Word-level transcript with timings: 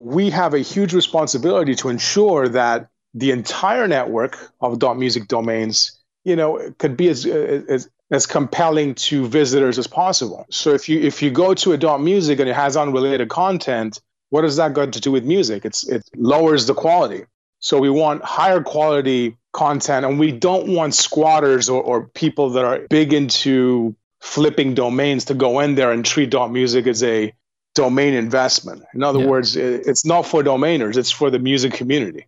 we 0.00 0.30
have 0.30 0.54
a 0.54 0.58
huge 0.58 0.94
responsibility 0.94 1.74
to 1.76 1.88
ensure 1.88 2.48
that 2.48 2.88
the 3.14 3.30
entire 3.30 3.88
network 3.88 4.38
of 4.60 4.78
dot 4.78 4.98
.music 4.98 5.28
domains, 5.28 5.98
you 6.24 6.36
know, 6.36 6.72
could 6.78 6.96
be 6.96 7.08
as, 7.08 7.26
as 7.26 7.88
as 8.10 8.26
compelling 8.26 8.94
to 8.94 9.26
visitors 9.26 9.78
as 9.78 9.86
possible. 9.86 10.46
So 10.50 10.72
if 10.72 10.88
you 10.88 11.00
if 11.00 11.22
you 11.22 11.30
go 11.30 11.54
to 11.54 11.72
a 11.72 11.98
.music 11.98 12.38
and 12.38 12.48
it 12.48 12.54
has 12.54 12.76
unrelated 12.76 13.28
content, 13.28 14.00
what 14.30 14.42
does 14.42 14.56
that 14.56 14.72
got 14.74 14.92
to 14.92 15.00
do 15.00 15.10
with 15.10 15.24
music? 15.24 15.64
It's 15.64 15.88
it 15.88 16.08
lowers 16.16 16.66
the 16.66 16.74
quality. 16.74 17.24
So 17.60 17.78
we 17.78 17.90
want 17.90 18.22
higher 18.22 18.62
quality 18.62 19.36
content 19.52 20.06
and 20.06 20.18
we 20.18 20.30
don't 20.30 20.68
want 20.68 20.94
squatters 20.94 21.68
or, 21.68 21.82
or 21.82 22.06
people 22.08 22.50
that 22.50 22.64
are 22.64 22.86
big 22.88 23.12
into 23.12 23.96
flipping 24.20 24.74
domains 24.74 25.24
to 25.26 25.34
go 25.34 25.60
in 25.60 25.74
there 25.74 25.90
and 25.90 26.04
treat 26.04 26.30
dot 26.30 26.52
.music 26.52 26.86
as 26.86 27.02
a 27.02 27.32
domain 27.78 28.12
investment. 28.12 28.82
In 28.92 29.04
other 29.04 29.20
yeah. 29.20 29.26
words, 29.26 29.56
it's 29.56 30.04
not 30.04 30.26
for 30.26 30.42
domainers, 30.42 30.96
it's 30.96 31.12
for 31.12 31.30
the 31.30 31.38
music 31.38 31.72
community. 31.72 32.26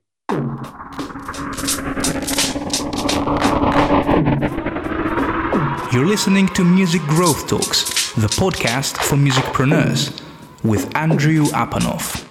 You're 5.92 6.06
listening 6.06 6.46
to 6.54 6.62
Music 6.64 7.02
Growth 7.02 7.48
Talks, 7.48 8.12
the 8.14 8.28
podcast 8.28 8.96
for 8.98 9.16
musicpreneurs 9.16 10.22
with 10.62 10.82
Andrew 10.96 11.46
Apanov. 11.46 12.29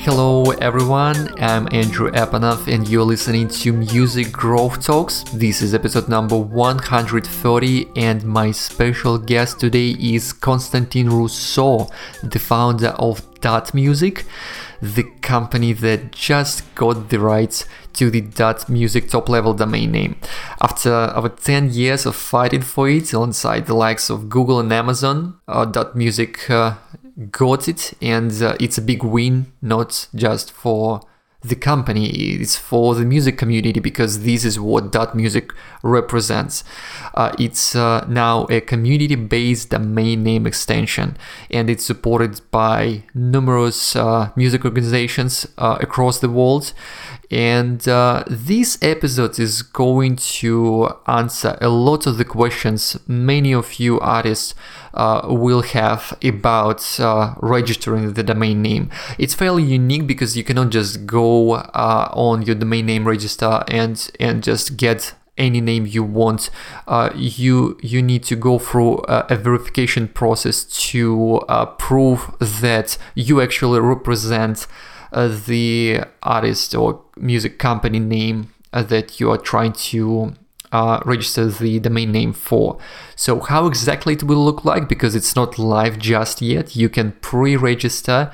Hello 0.00 0.44
everyone, 0.52 1.34
I'm 1.42 1.66
Andrew 1.72 2.08
Apanov 2.12 2.72
and 2.72 2.88
you're 2.88 3.02
listening 3.02 3.48
to 3.48 3.72
Music 3.72 4.30
Growth 4.30 4.84
Talks. 4.86 5.24
This 5.34 5.60
is 5.60 5.74
episode 5.74 6.08
number 6.08 6.36
130 6.36 7.88
and 7.96 8.22
my 8.22 8.52
special 8.52 9.18
guest 9.18 9.58
today 9.58 9.90
is 9.90 10.32
Konstantin 10.32 11.08
Roussos, 11.08 11.90
the 12.22 12.38
founder 12.38 12.90
of 12.90 13.22
Dot 13.40 13.74
Music, 13.74 14.24
the 14.80 15.02
company 15.20 15.72
that 15.72 16.12
just 16.12 16.74
got 16.76 17.10
the 17.10 17.18
rights 17.18 17.66
to 17.94 18.10
the 18.10 18.20
Dot 18.20 18.68
Music 18.68 19.08
top 19.08 19.28
level 19.28 19.52
domain 19.52 19.90
name. 19.90 20.16
After 20.62 20.92
over 21.14 21.28
10 21.28 21.72
years 21.72 22.06
of 22.06 22.14
fighting 22.14 22.62
for 22.62 22.88
it 22.88 23.12
alongside 23.12 23.66
the 23.66 23.74
likes 23.74 24.10
of 24.10 24.28
Google 24.28 24.60
and 24.60 24.72
Amazon, 24.72 25.40
uh, 25.48 25.64
Dot 25.64 25.96
Music 25.96 26.48
uh, 26.48 26.74
got 27.30 27.68
it, 27.68 27.94
and 28.00 28.42
uh, 28.42 28.56
it's 28.60 28.78
a 28.78 28.82
big 28.82 29.02
win, 29.02 29.52
not 29.60 30.08
just 30.14 30.52
for 30.52 31.00
the 31.42 31.54
company, 31.54 32.08
it's 32.08 32.56
for 32.56 32.96
the 32.96 33.04
music 33.04 33.38
community 33.38 33.78
because 33.78 34.24
this 34.24 34.44
is 34.44 34.58
what 34.58 34.90
Dot 34.90 35.14
Music 35.14 35.52
represents. 35.84 36.64
Uh, 37.14 37.32
it's 37.38 37.76
uh, 37.76 38.04
now 38.08 38.46
a 38.50 38.60
community 38.60 39.14
based 39.14 39.70
domain 39.70 40.24
name 40.24 40.48
extension 40.48 41.16
and 41.48 41.70
it's 41.70 41.84
supported 41.84 42.40
by 42.50 43.04
numerous 43.14 43.94
uh, 43.94 44.30
music 44.34 44.64
organizations 44.64 45.46
uh, 45.58 45.78
across 45.80 46.18
the 46.18 46.28
world. 46.28 46.72
And 47.30 47.86
uh, 47.86 48.24
this 48.26 48.78
episode 48.80 49.38
is 49.38 49.60
going 49.60 50.16
to 50.16 50.88
answer 51.06 51.58
a 51.60 51.68
lot 51.68 52.06
of 52.06 52.16
the 52.16 52.24
questions 52.24 52.98
many 53.06 53.52
of 53.52 53.78
you 53.78 54.00
artists 54.00 54.54
uh, 54.94 55.26
will 55.28 55.62
have 55.62 56.16
about 56.22 56.98
uh, 56.98 57.34
registering 57.40 58.14
the 58.14 58.22
domain 58.22 58.62
name. 58.62 58.90
It's 59.18 59.34
fairly 59.34 59.62
unique 59.62 60.06
because 60.06 60.38
you 60.38 60.44
cannot 60.44 60.70
just 60.70 61.04
go 61.04 61.52
uh, 61.52 62.08
on 62.12 62.42
your 62.42 62.54
domain 62.54 62.86
name 62.86 63.06
register 63.06 63.62
and 63.68 64.10
and 64.18 64.42
just 64.42 64.78
get 64.78 65.14
any 65.36 65.60
name 65.60 65.86
you 65.86 66.02
want. 66.02 66.48
Uh, 66.86 67.10
you 67.14 67.78
you 67.82 68.00
need 68.00 68.22
to 68.24 68.36
go 68.36 68.58
through 68.58 69.02
a, 69.06 69.26
a 69.30 69.36
verification 69.36 70.08
process 70.08 70.64
to 70.64 71.40
uh, 71.48 71.66
prove 71.66 72.34
that 72.40 72.96
you 73.14 73.40
actually 73.40 73.80
represent 73.80 74.66
uh, 74.66 74.97
the 75.12 76.04
artist 76.22 76.74
or 76.74 77.02
music 77.16 77.58
company 77.58 77.98
name 77.98 78.52
uh, 78.72 78.82
that 78.82 79.18
you 79.20 79.30
are 79.30 79.38
trying 79.38 79.72
to 79.72 80.34
uh, 80.72 81.00
register 81.04 81.46
the 81.46 81.80
domain 81.80 82.12
name 82.12 82.32
for. 82.32 82.78
So 83.16 83.40
how 83.40 83.66
exactly 83.66 84.14
it 84.14 84.22
will 84.22 84.44
look 84.44 84.64
like 84.64 84.88
because 84.88 85.14
it's 85.14 85.34
not 85.34 85.58
live 85.58 85.98
just 85.98 86.42
yet. 86.42 86.76
You 86.76 86.88
can 86.88 87.12
pre-register 87.20 88.32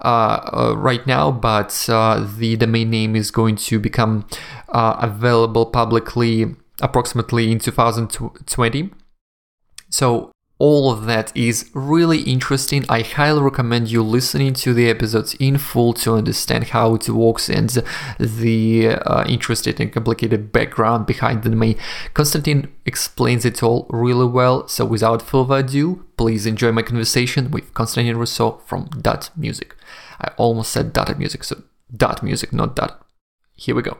uh, 0.00 0.40
uh, 0.52 0.74
right 0.76 1.06
now, 1.06 1.30
but 1.30 1.88
uh, 1.88 2.26
the 2.36 2.56
domain 2.56 2.90
name 2.90 3.16
is 3.16 3.30
going 3.30 3.56
to 3.56 3.78
become 3.78 4.26
available 4.68 5.66
publicly 5.66 6.54
approximately 6.82 7.50
in 7.50 7.58
2020. 7.58 8.90
So 9.88 10.30
all 10.58 10.90
of 10.90 11.04
that 11.04 11.36
is 11.36 11.70
really 11.74 12.22
interesting. 12.22 12.84
I 12.88 13.02
highly 13.02 13.42
recommend 13.42 13.90
you 13.90 14.02
listening 14.02 14.54
to 14.54 14.72
the 14.72 14.88
episodes 14.88 15.34
in 15.34 15.58
full 15.58 15.92
to 15.94 16.14
understand 16.14 16.68
how 16.68 16.94
it 16.94 17.08
works 17.10 17.50
and 17.50 17.68
the 18.18 18.88
uh, 18.88 19.24
interesting 19.28 19.74
and 19.78 19.92
complicated 19.92 20.52
background 20.52 21.06
behind 21.06 21.42
the 21.42 21.50
domain. 21.50 21.76
Konstantin 22.14 22.72
explains 22.86 23.44
it 23.44 23.62
all 23.62 23.86
really 23.90 24.26
well. 24.26 24.66
So 24.66 24.86
without 24.86 25.20
further 25.20 25.58
ado, 25.58 26.06
please 26.16 26.46
enjoy 26.46 26.72
my 26.72 26.82
conversation 26.82 27.50
with 27.50 27.74
Konstantin 27.74 28.16
Roussos 28.16 28.62
from 28.62 28.88
Dot 29.02 29.30
Music. 29.36 29.76
I 30.18 30.28
almost 30.38 30.72
said 30.72 30.94
Dot 30.94 31.18
Music, 31.18 31.44
so 31.44 31.62
Dot 31.94 32.22
Music, 32.22 32.52
not 32.54 32.74
Dot. 32.74 33.06
Here 33.54 33.74
we 33.74 33.82
go. 33.82 33.98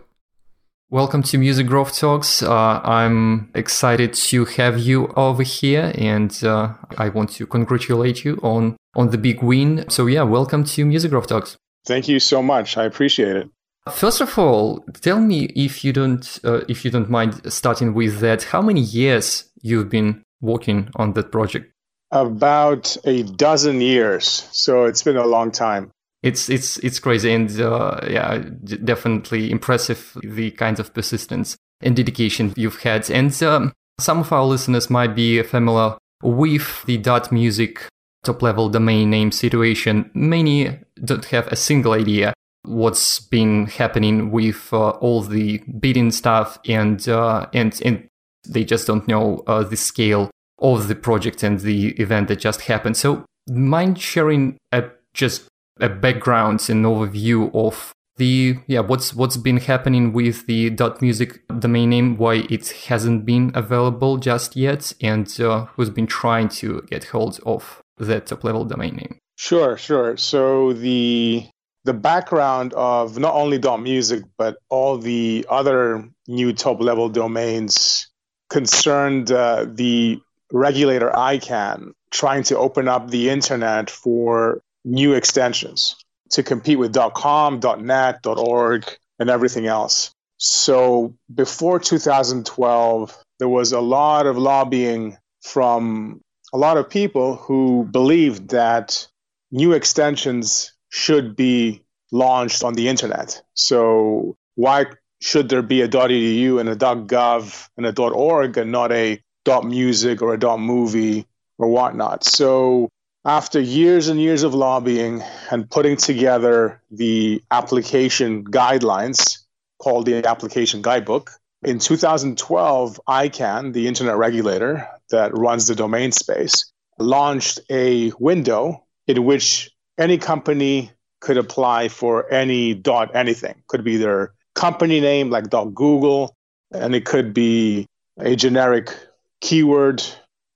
Welcome 0.91 1.25
to 1.25 1.39
Music 1.39 1.67
Growth 1.67 1.99
Talks. 1.99 2.45
Uh, 2.45 2.81
I'm 2.85 3.51
excited 3.57 4.15
to 4.15 4.45
have 4.45 4.79
you 4.79 5.09
over 5.17 5.43
here, 5.43 5.93
and 5.97 6.33
uh, 6.45 6.75
I 6.97 7.09
want 7.09 7.31
to 7.31 7.47
congratulate 7.49 8.25
you 8.25 8.39
on 8.45 8.77
on 8.95 9.11
the 9.11 9.19
big 9.19 9.43
win. 9.43 9.85
So 9.89 10.07
yeah, 10.07 10.23
welcome 10.23 10.63
to 10.63 10.85
Music 10.85 11.11
Growth 11.11 11.27
Talks. 11.27 11.57
Thank 11.87 12.07
you 12.07 12.21
so 12.21 12.41
much. 12.41 12.77
I 12.77 12.85
appreciate 12.85 13.35
it. 13.35 13.51
First 13.91 14.21
of 14.21 14.39
all, 14.39 14.85
tell 15.01 15.19
me 15.19 15.47
if 15.57 15.85
you 15.85 15.93
don't 15.93 16.39
uh, 16.45 16.61
if 16.69 16.85
you 16.85 16.93
don't 16.93 17.11
mind 17.11 17.53
starting 17.53 17.93
with 17.93 18.21
that. 18.21 18.45
How 18.45 18.63
many 18.63 18.81
years 18.81 19.51
you've 19.63 19.89
been 19.89 20.23
working 20.41 20.89
on 20.95 21.15
that 21.15 21.33
project? 21.33 21.67
About 22.13 22.97
a 23.05 23.25
dozen 23.25 23.81
years. 23.81 24.49
So 24.53 24.85
it's 24.85 25.03
been 25.03 25.17
a 25.17 25.27
long 25.27 25.51
time 25.51 25.91
it's 26.27 26.49
it's 26.49 26.79
it's 26.79 26.99
crazy 26.99 27.33
and 27.33 27.61
uh, 27.61 28.01
yeah 28.09 28.39
definitely 28.85 29.51
impressive 29.51 30.17
the 30.23 30.51
kinds 30.53 30.81
of 30.81 30.93
persistence 30.93 31.57
and 31.81 31.95
dedication 31.97 32.53
you've 32.57 32.83
had. 32.83 33.11
And 33.11 33.43
um, 33.43 33.73
some 34.01 34.19
of 34.21 34.33
our 34.33 34.45
listeners 34.45 34.91
might 34.91 35.15
be 35.15 35.43
familiar 35.43 35.97
with 36.23 36.83
the 36.87 36.97
dot 36.97 37.31
music 37.31 37.87
top 38.25 38.43
level 38.43 38.69
domain 38.69 39.11
name 39.11 39.31
situation. 39.31 40.11
Many 40.15 40.79
don't 41.05 41.25
have 41.27 41.47
a 41.49 41.57
single 41.57 41.93
idea 41.93 42.33
what's 42.65 43.21
been 43.21 43.67
happening 43.67 44.33
with 44.33 44.73
uh, 44.73 44.91
all 44.91 45.23
the 45.23 45.59
bidding 45.79 46.11
stuff 46.11 46.59
and 46.67 47.09
uh, 47.09 47.47
and 47.53 47.81
and 47.85 48.09
they 48.49 48.65
just 48.65 48.87
don't 48.87 49.07
know 49.07 49.45
uh, 49.47 49.63
the 49.63 49.77
scale 49.77 50.31
of 50.59 50.89
the 50.89 50.95
project 50.95 51.43
and 51.43 51.61
the 51.61 51.89
event 52.01 52.29
that 52.29 52.41
just 52.41 52.63
happened. 52.63 52.97
So 52.97 53.25
mind 53.49 54.01
sharing 54.01 54.57
a 54.73 54.85
just 55.15 55.47
a 55.81 55.89
background 55.89 56.65
and 56.69 56.85
overview 56.85 57.55
of 57.55 57.95
the 58.17 58.59
yeah 58.67 58.81
what's 58.81 59.15
what's 59.15 59.37
been 59.37 59.59
happening 59.59 60.13
with 60.13 60.47
the 60.47 60.71
dot 60.71 61.03
music 61.03 61.43
domain 61.59 61.91
name 61.91 62.17
why 62.17 62.37
it 62.49 62.69
hasn't 62.89 63.27
been 63.27 63.51
available 63.55 64.17
just 64.17 64.57
yet 64.57 64.93
and 65.03 65.39
uh, 65.41 65.67
who's 65.67 65.91
been 65.91 66.07
trying 66.07 66.49
to 66.49 66.83
get 66.89 67.05
hold 67.05 67.39
of 67.45 67.83
that 67.99 68.27
top 68.27 68.45
level 68.45 68.65
domain 68.65 68.97
name. 68.97 69.19
Sure 69.37 69.77
sure. 69.77 70.17
So 70.17 70.73
the 70.73 71.47
the 71.85 71.93
background 71.95 72.73
of 72.75 73.19
not 73.19 73.35
only 73.35 73.59
dot 73.59 73.83
music 73.83 74.25
but 74.39 74.57
all 74.71 74.97
the 74.97 75.47
other 75.49 76.09
new 76.27 76.53
top 76.53 76.81
level 76.81 77.09
domains 77.09 78.09
concerned 78.49 79.31
uh, 79.31 79.67
the 79.69 80.19
regulator 80.53 81.11
ICANN 81.11 81.93
trying 82.11 82.45
to 82.45 82.57
open 82.57 82.89
up 82.89 83.11
the 83.11 83.29
internet 83.29 83.91
for 83.91 84.63
new 84.87 85.13
extensions 85.13 85.97
to 86.31 86.43
compete 86.43 86.79
with 86.79 86.95
.com, 87.15 87.61
.net, 87.81 88.25
.org, 88.25 88.85
and 89.19 89.29
everything 89.29 89.67
else. 89.67 90.13
So 90.39 91.15
before 91.35 91.79
2012, 91.81 93.23
there 93.39 93.49
was 93.49 93.73
a 93.73 93.81
lot 93.81 94.27
of 94.27 94.39
lobbying 94.39 95.19
from 95.43 96.21
a 96.53 96.59
lot 96.59 96.77
of 96.77 96.89
people 96.89 97.37
who 97.37 97.89
believed 97.91 98.51
that 98.51 99.07
new 99.51 99.73
extensions 99.73 100.73
should 100.89 101.37
be 101.37 101.83
launched 102.13 102.63
on 102.63 102.75
the 102.75 102.89
internet. 102.89 103.43
So 103.55 104.37
why 104.55 104.87
should 105.21 105.49
there 105.49 105.63
be 105.63 105.83
a 105.83 105.89
.edu 105.89 106.61
and 106.61 106.69
a 106.69 106.77
.gov 106.77 107.69
and 107.77 107.87
a 107.87 108.03
.org 108.03 108.57
and 108.57 108.71
not 108.71 108.93
a 108.93 109.21
.music 109.65 110.23
or 110.23 110.35
a 110.35 110.59
.movie 110.59 111.27
or 111.59 111.69
whatnot? 111.69 112.25
So 112.25 112.89
after 113.27 113.61
years 113.61 114.07
and 114.07 114.21
years 114.21 114.45
of 114.45 114.55
lobbying 114.55 115.21
and 115.51 115.69
putting 115.69 115.97
together 115.97 116.81
the 116.93 117.43
application 117.51 118.45
guidelines 118.45 119.39
called 119.83 120.07
the 120.07 120.25
application 120.25 120.81
guidebook, 120.81 121.33
in 121.65 121.81
2012, 121.81 123.01
ICANN, 123.09 123.73
the 123.73 123.89
internet 123.89 124.17
regulator 124.17 124.89
that 125.11 125.37
runs 125.37 125.67
the 125.67 125.75
domain 125.75 126.13
space, 126.13 126.71
launched 127.01 127.59
a 127.69 128.13
window 128.21 128.85
in 129.09 129.25
which 129.25 129.71
any 129.99 130.19
company 130.19 130.93
could 131.21 131.37
apply 131.37 131.89
for 131.89 132.33
any 132.33 132.75
dot 132.75 133.17
anything. 133.17 133.61
Could 133.67 133.83
be 133.83 133.97
their 133.97 134.35
company 134.55 135.01
name, 135.01 135.31
like 135.31 135.51
dot 135.51 135.75
Google, 135.75 136.37
and 136.71 136.95
it 136.95 137.05
could 137.05 137.35
be 137.35 137.89
a 138.19 138.37
generic 138.37 138.95
keyword, 139.41 140.05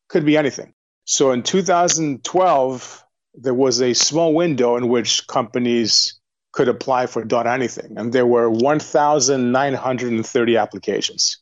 could 0.09 0.25
be 0.25 0.37
anything. 0.37 0.73
So 1.11 1.33
in 1.33 1.43
2012, 1.43 3.05
there 3.35 3.53
was 3.53 3.83
a 3.83 3.93
small 3.95 4.33
window 4.33 4.77
in 4.77 4.89
which 4.89 5.27
companies 5.27 6.21
could 6.53 6.69
apply 6.69 7.07
for 7.07 7.25
dot 7.25 7.49
anything, 7.49 7.99
and 7.99 8.13
there 8.13 8.29
were 8.29 8.49
1,930 8.49 10.57
applications. 10.57 11.39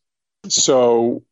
So 0.49 1.23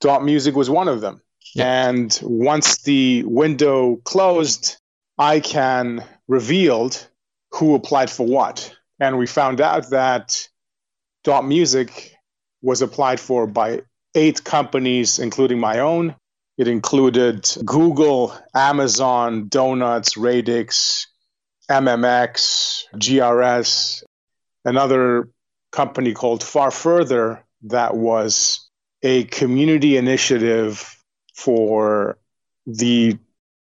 dot 0.00 0.24
music 0.24 0.56
was 0.56 0.70
one 0.70 0.88
of 0.88 1.02
them. 1.02 1.20
Yeah. 1.54 1.90
And 1.90 2.18
once 2.22 2.78
the 2.78 3.24
window 3.24 3.96
closed, 3.96 4.78
ICANN 5.20 6.02
revealed 6.28 7.06
who 7.50 7.74
applied 7.74 8.08
for 8.08 8.26
what. 8.26 8.74
And 9.00 9.18
we 9.18 9.26
found 9.26 9.60
out 9.60 9.90
that 9.90 10.48
dot 11.24 11.44
music 11.44 12.16
was 12.62 12.80
applied 12.80 13.20
for 13.20 13.46
by 13.46 13.82
eight 14.14 14.42
companies, 14.44 15.18
including 15.18 15.60
my 15.60 15.80
own. 15.80 16.16
It 16.58 16.68
included 16.68 17.48
Google, 17.64 18.36
Amazon, 18.54 19.48
Donuts, 19.48 20.16
Radix, 20.16 21.06
MMX, 21.70 22.84
GRS, 22.94 24.02
another 24.64 25.28
company 25.70 26.12
called 26.12 26.42
Far 26.42 26.70
Further 26.70 27.44
that 27.62 27.96
was 27.96 28.68
a 29.02 29.24
community 29.24 29.96
initiative 29.96 30.96
for 31.34 32.18
the, 32.66 33.18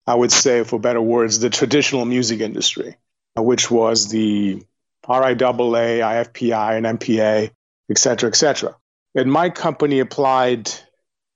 I 0.07 0.15
would 0.15 0.31
say, 0.31 0.63
for 0.63 0.79
better 0.79 1.01
words, 1.01 1.39
the 1.39 1.49
traditional 1.49 2.05
music 2.05 2.41
industry, 2.41 2.97
uh, 3.37 3.43
which 3.43 3.69
was 3.69 4.09
the 4.09 4.63
RIAA, 5.05 5.99
IFPI, 5.99 6.77
and 6.77 6.99
MPA, 6.99 7.51
et 7.89 7.97
cetera, 7.97 8.29
et 8.29 8.35
cetera. 8.35 8.75
And 9.15 9.31
my 9.31 9.49
company 9.49 9.99
applied 9.99 10.71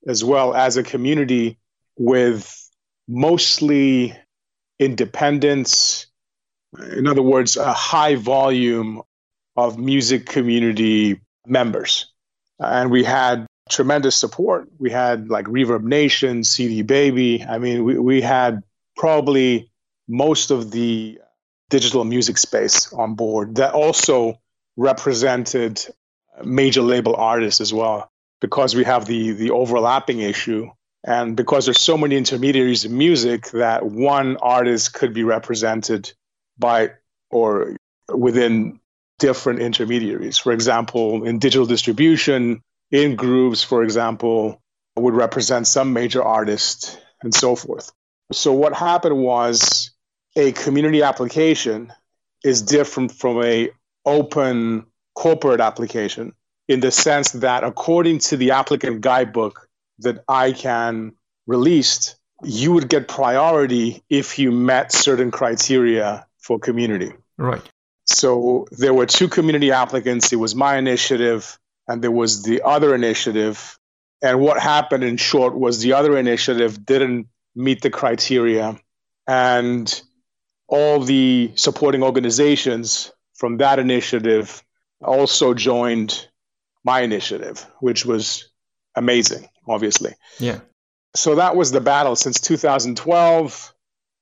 as 0.06 0.24
well 0.24 0.54
as 0.54 0.76
a 0.76 0.82
community 0.82 1.58
with 1.96 2.70
mostly 3.08 4.16
independence. 4.78 6.06
In 6.92 7.06
other 7.06 7.22
words, 7.22 7.56
a 7.56 7.72
high 7.72 8.16
volume 8.16 9.02
of 9.56 9.78
music 9.78 10.26
community 10.26 11.20
members. 11.46 12.12
And 12.58 12.90
we 12.90 13.04
had 13.04 13.46
tremendous 13.70 14.16
support. 14.16 14.68
We 14.78 14.90
had 14.90 15.28
like 15.28 15.46
Reverb 15.46 15.82
Nation, 15.84 16.44
CD 16.44 16.82
Baby. 16.82 17.44
I 17.44 17.58
mean, 17.58 17.84
we, 17.84 17.98
we 17.98 18.20
had 18.20 18.62
probably 18.96 19.70
most 20.08 20.50
of 20.50 20.70
the 20.70 21.18
digital 21.70 22.04
music 22.04 22.38
space 22.38 22.92
on 22.92 23.14
board 23.14 23.56
that 23.56 23.72
also 23.72 24.40
represented 24.76 25.80
major 26.44 26.82
label 26.82 27.14
artists 27.16 27.60
as 27.60 27.72
well 27.72 28.10
because 28.44 28.74
we 28.74 28.84
have 28.84 29.06
the 29.06 29.32
the 29.32 29.50
overlapping 29.50 30.20
issue 30.20 30.70
and 31.06 31.36
because 31.36 31.66
there's 31.66 31.80
so 31.80 31.96
many 31.98 32.16
intermediaries 32.16 32.84
in 32.84 32.96
music 32.96 33.50
that 33.50 33.84
one 33.84 34.36
artist 34.38 34.94
could 34.94 35.12
be 35.12 35.24
represented 35.24 36.12
by 36.58 36.90
or 37.30 37.76
within 38.26 38.80
different 39.18 39.60
intermediaries 39.60 40.36
for 40.38 40.52
example 40.52 41.24
in 41.24 41.38
digital 41.38 41.66
distribution 41.66 42.60
Ingrooves, 42.94 43.64
for 43.64 43.82
example, 43.82 44.62
would 44.96 45.14
represent 45.14 45.66
some 45.66 45.92
major 45.92 46.22
artist 46.22 47.00
and 47.22 47.34
so 47.34 47.56
forth. 47.56 47.90
So 48.32 48.52
what 48.52 48.74
happened 48.74 49.18
was 49.18 49.90
a 50.36 50.52
community 50.52 51.02
application 51.02 51.92
is 52.44 52.62
different 52.62 53.12
from 53.12 53.42
a 53.42 53.70
open 54.04 54.86
corporate 55.14 55.60
application 55.60 56.32
in 56.68 56.80
the 56.80 56.90
sense 56.90 57.32
that 57.32 57.64
according 57.64 58.18
to 58.18 58.36
the 58.36 58.52
applicant 58.52 59.00
guidebook 59.00 59.68
that 59.98 60.26
ICANN 60.26 61.12
released, 61.46 62.16
you 62.42 62.72
would 62.72 62.88
get 62.88 63.08
priority 63.08 64.02
if 64.08 64.38
you 64.38 64.50
met 64.50 64.92
certain 64.92 65.30
criteria 65.30 66.26
for 66.38 66.58
community. 66.58 67.12
Right. 67.38 67.62
So 68.06 68.66
there 68.70 68.92
were 68.92 69.06
two 69.06 69.28
community 69.28 69.72
applicants. 69.72 70.32
It 70.32 70.36
was 70.36 70.54
my 70.54 70.76
initiative 70.76 71.58
and 71.88 72.02
there 72.02 72.10
was 72.10 72.42
the 72.42 72.62
other 72.62 72.94
initiative. 72.94 73.78
And 74.22 74.40
what 74.40 74.60
happened 74.60 75.04
in 75.04 75.16
short 75.16 75.54
was 75.54 75.80
the 75.80 75.92
other 75.92 76.16
initiative 76.16 76.84
didn't 76.84 77.28
meet 77.54 77.82
the 77.82 77.90
criteria. 77.90 78.78
And 79.26 80.02
all 80.66 81.00
the 81.00 81.52
supporting 81.56 82.02
organizations 82.02 83.12
from 83.34 83.58
that 83.58 83.78
initiative 83.78 84.62
also 85.02 85.54
joined 85.54 86.28
my 86.84 87.00
initiative, 87.00 87.66
which 87.80 88.04
was 88.04 88.50
amazing, 88.94 89.48
obviously. 89.66 90.14
Yeah. 90.38 90.60
So 91.16 91.36
that 91.36 91.56
was 91.56 91.70
the 91.70 91.80
battle 91.80 92.16
since 92.16 92.40
2012. 92.40 93.74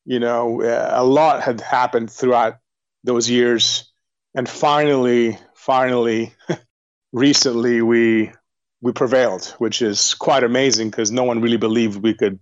You 0.05 0.20
know, 0.20 0.62
uh, 0.62 0.91
a 0.93 1.05
lot 1.05 1.43
had 1.43 1.61
happened 1.61 2.11
throughout 2.11 2.59
those 3.05 3.29
years. 3.29 3.91
And 4.35 4.49
finally, 4.49 5.38
finally, 5.55 6.35
recently 7.12 7.82
we 7.82 8.32
we 8.81 8.93
prevailed, 8.93 9.47
which 9.58 9.81
is 9.81 10.15
quite 10.15 10.43
amazing 10.43 10.91
because 10.91 11.11
no 11.11 11.25
one 11.25 11.41
really 11.41 11.56
believed 11.56 12.03
we 12.03 12.15
could 12.15 12.38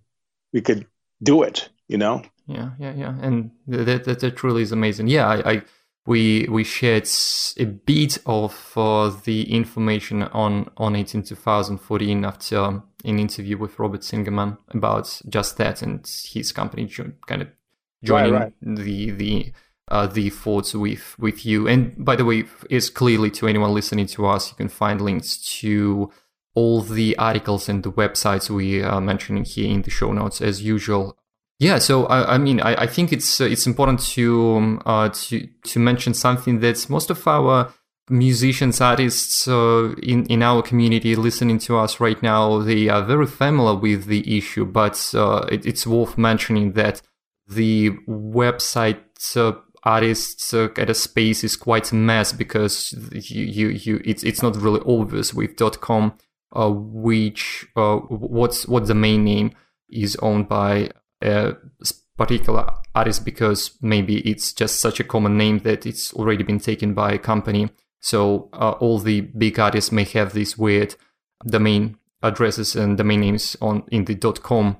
we 0.52 0.61
could 0.61 0.87
do 1.23 1.43
it. 1.43 1.69
You 1.88 1.99
know. 1.99 2.23
Yeah, 2.46 2.70
yeah, 2.81 2.94
yeah, 2.94 3.14
and 3.20 3.52
that 3.69 4.05
that, 4.05 4.20
that 4.20 4.37
truly 4.37 4.62
is 4.62 4.73
amazing. 4.73 5.06
Yeah, 5.06 5.28
I, 5.28 5.52
I 5.52 5.62
we 6.11 6.45
we 6.51 6.65
shared 6.65 7.09
a 7.57 7.67
bit 7.67 8.19
of 8.27 8.73
uh, 8.77 9.12
the 9.25 9.55
information 9.55 10.25
on 10.25 10.69
on 10.77 10.97
it 10.97 11.15
in 11.15 11.23
2014 11.23 12.25
after 12.25 12.83
an 13.05 13.19
interview 13.21 13.57
with 13.57 13.79
Robert 13.79 14.01
Singerman 14.01 14.59
about 14.71 15.23
just 15.29 15.57
that 15.59 15.83
and 15.83 16.05
his 16.33 16.51
company 16.51 16.89
kind 17.29 17.43
of 17.43 17.49
joining 18.03 18.33
right, 18.33 18.43
right. 18.43 18.53
the 18.61 19.12
the 19.12 19.53
uh, 19.87 20.09
the 20.09 20.31
thoughts 20.31 20.75
with 20.75 21.17
with 21.17 21.47
you. 21.47 21.69
And 21.69 22.05
by 22.05 22.17
the 22.17 22.25
way, 22.25 22.43
is 22.69 22.91
clearly 22.91 23.31
to 23.33 23.47
anyone 23.47 23.73
listening 23.73 24.07
to 24.07 24.27
us, 24.27 24.51
you 24.51 24.57
can 24.57 24.69
find 24.69 25.01
links 25.01 25.37
to 25.61 26.11
all 26.57 26.81
the 26.81 27.17
articles 27.19 27.69
and 27.69 27.85
the 27.85 27.93
websites 27.93 28.51
we 28.51 28.83
are 28.83 29.01
mentioning 29.01 29.45
here 29.45 29.71
in 29.71 29.83
the 29.83 29.91
show 29.91 30.12
notes 30.12 30.41
as 30.41 30.61
usual. 30.61 31.17
Yeah, 31.61 31.79
so 31.79 32.07
I, 32.07 32.35
I 32.35 32.39
mean, 32.39 32.59
I, 32.61 32.75
I, 32.75 32.87
think 32.87 33.12
it's 33.12 33.39
uh, 33.39 33.45
it's 33.45 33.67
important 33.67 34.01
to 34.15 34.57
um, 34.57 34.83
uh, 34.87 35.11
to 35.11 35.47
to 35.65 35.79
mention 35.79 36.14
something 36.14 36.61
that 36.61 36.88
most 36.88 37.11
of 37.11 37.29
our 37.29 37.71
musicians, 38.09 38.81
artists 38.81 39.47
uh, 39.47 39.95
in 40.02 40.25
in 40.26 40.43
our 40.43 40.62
community 40.62 41.14
listening 41.14 41.59
to 41.59 41.76
us 41.76 42.00
right 42.00 42.23
now, 42.23 42.61
they 42.61 42.88
are 42.88 43.05
very 43.05 43.26
familiar 43.26 43.79
with 43.79 44.07
the 44.07 44.38
issue. 44.38 44.64
But 44.64 45.12
uh, 45.14 45.47
it, 45.52 45.67
it's 45.67 45.87
worth 45.87 46.17
mentioning 46.17 46.73
that 46.73 47.02
the 47.47 47.90
website 48.09 49.37
uh, 49.37 49.52
artists 49.83 50.55
uh, 50.55 50.69
at 50.79 50.88
a 50.88 50.95
space 50.95 51.45
is 51.45 51.57
quite 51.57 51.93
a 51.93 51.95
mess 51.95 52.33
because 52.33 52.95
you, 53.12 53.45
you, 53.45 53.69
you 53.69 54.00
it's, 54.02 54.25
it's 54.25 54.43
not 54.43 54.57
really 54.57 54.81
obvious 54.87 55.35
with 55.35 55.57
.com 55.83 56.14
which 56.52 57.67
what's 57.75 58.67
what 58.67 58.87
the 58.87 58.95
main 58.95 59.25
name 59.25 59.52
is 59.90 60.17
owned 60.17 60.49
by 60.49 60.90
a 61.23 61.57
particular 62.17 62.71
artist 62.95 63.25
because 63.25 63.73
maybe 63.81 64.19
it's 64.21 64.53
just 64.53 64.81
such 64.81 65.00
a 65.00 65.05
common 65.05 65.37
name 65.37 65.61
that 65.61 65.87
it's 65.87 66.12
already 66.15 66.43
been 66.43 66.61
taken 66.61 66.93
by 66.95 67.12
a 67.12 67.19
company. 67.19 67.71
So 68.00 68.49
uh, 68.53 68.73
all 68.73 68.99
the 68.99 69.23
big 69.23 69.59
artists 69.59 69.93
may 69.93 70.05
have 70.05 70.33
these 70.33 70.59
weird 70.59 70.97
domain 71.47 71.97
addresses 72.23 72.77
and 72.77 72.99
domain 72.99 73.21
names 73.21 73.57
on 73.61 73.85
in 73.91 74.05
the 74.05 74.15
.com 74.15 74.77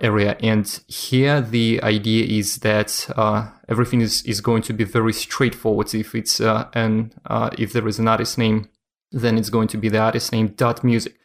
area. 0.00 0.36
And 0.40 0.66
here 0.88 1.40
the 1.40 1.80
idea 1.82 2.24
is 2.24 2.58
that 2.58 3.08
uh, 3.16 3.48
everything 3.68 4.00
is, 4.00 4.22
is 4.22 4.40
going 4.40 4.62
to 4.62 4.72
be 4.72 4.84
very 4.84 5.12
straightforward. 5.12 5.94
If 5.94 6.14
it's 6.14 6.40
uh, 6.40 6.68
an 6.74 7.12
uh, 7.26 7.50
if 7.58 7.72
there 7.72 7.86
is 7.86 7.98
an 7.98 8.08
artist 8.08 8.38
name, 8.38 8.68
then 9.12 9.38
it's 9.38 9.50
going 9.50 9.68
to 9.68 9.78
be 9.78 9.88
the 9.88 9.98
artist 9.98 10.32
name 10.32 10.48
dot 10.48 10.82
music. 10.82 11.16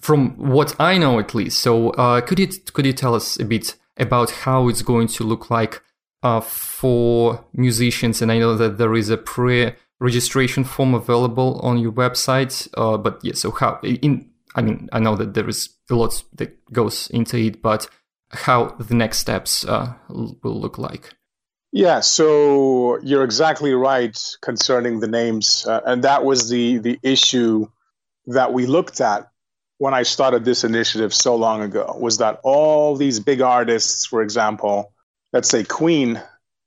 From 0.00 0.36
what 0.36 0.74
I 0.80 0.98
know, 0.98 1.20
at 1.20 1.34
least. 1.34 1.58
So 1.60 1.90
uh, 1.90 2.20
could 2.20 2.40
you 2.40 2.48
could 2.72 2.86
you 2.86 2.92
tell 2.92 3.14
us 3.14 3.38
a 3.38 3.44
bit 3.44 3.76
about 3.96 4.30
how 4.30 4.68
it's 4.68 4.82
going 4.82 5.08
to 5.08 5.24
look 5.24 5.50
like 5.50 5.82
uh, 6.22 6.40
for 6.40 7.44
musicians? 7.52 8.22
And 8.22 8.30
I 8.32 8.38
know 8.38 8.56
that 8.56 8.78
there 8.78 8.94
is 8.94 9.10
a 9.10 9.16
pre 9.16 9.74
registration 10.00 10.64
form 10.64 10.94
available 10.94 11.60
on 11.60 11.78
your 11.78 11.92
website. 11.92 12.68
Uh, 12.74 12.96
but 12.96 13.20
yeah, 13.22 13.34
so 13.34 13.50
how 13.50 13.80
in 13.82 14.30
I 14.54 14.62
mean, 14.62 14.88
I 14.92 15.00
know 15.00 15.16
that 15.16 15.34
there 15.34 15.48
is 15.48 15.70
a 15.90 15.94
lot 15.94 16.22
that 16.34 16.72
goes 16.72 17.08
into 17.08 17.36
it, 17.36 17.60
but 17.60 17.88
how 18.30 18.68
the 18.78 18.94
next 18.94 19.18
steps 19.18 19.64
uh, 19.64 19.94
will 20.08 20.60
look 20.60 20.78
like. 20.78 21.14
Yeah, 21.72 22.00
so 22.00 23.00
you're 23.02 23.24
exactly 23.24 23.72
right 23.72 24.16
concerning 24.40 25.00
the 25.00 25.08
names, 25.08 25.66
uh, 25.66 25.80
and 25.84 26.04
that 26.04 26.24
was 26.24 26.48
the 26.48 26.78
the 26.78 27.00
issue 27.02 27.66
that 28.26 28.52
we 28.52 28.66
looked 28.66 29.00
at 29.00 29.28
when 29.78 29.94
I 29.94 30.02
started 30.02 30.44
this 30.44 30.64
initiative 30.64 31.12
so 31.12 31.36
long 31.36 31.62
ago. 31.62 31.96
Was 31.98 32.18
that 32.18 32.40
all 32.42 32.96
these 32.96 33.20
big 33.20 33.40
artists, 33.40 34.06
for 34.06 34.22
example, 34.22 34.92
let's 35.32 35.48
say 35.48 35.64
Queen, 35.64 36.22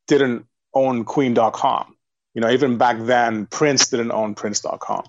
didn't 0.07 0.45
own 0.73 1.05
Queen.com. 1.05 1.95
You 2.33 2.41
know, 2.41 2.51
even 2.51 2.77
back 2.77 2.97
then, 2.99 3.47
Prince 3.47 3.89
didn't 3.89 4.11
own 4.11 4.35
Prince.com. 4.35 5.05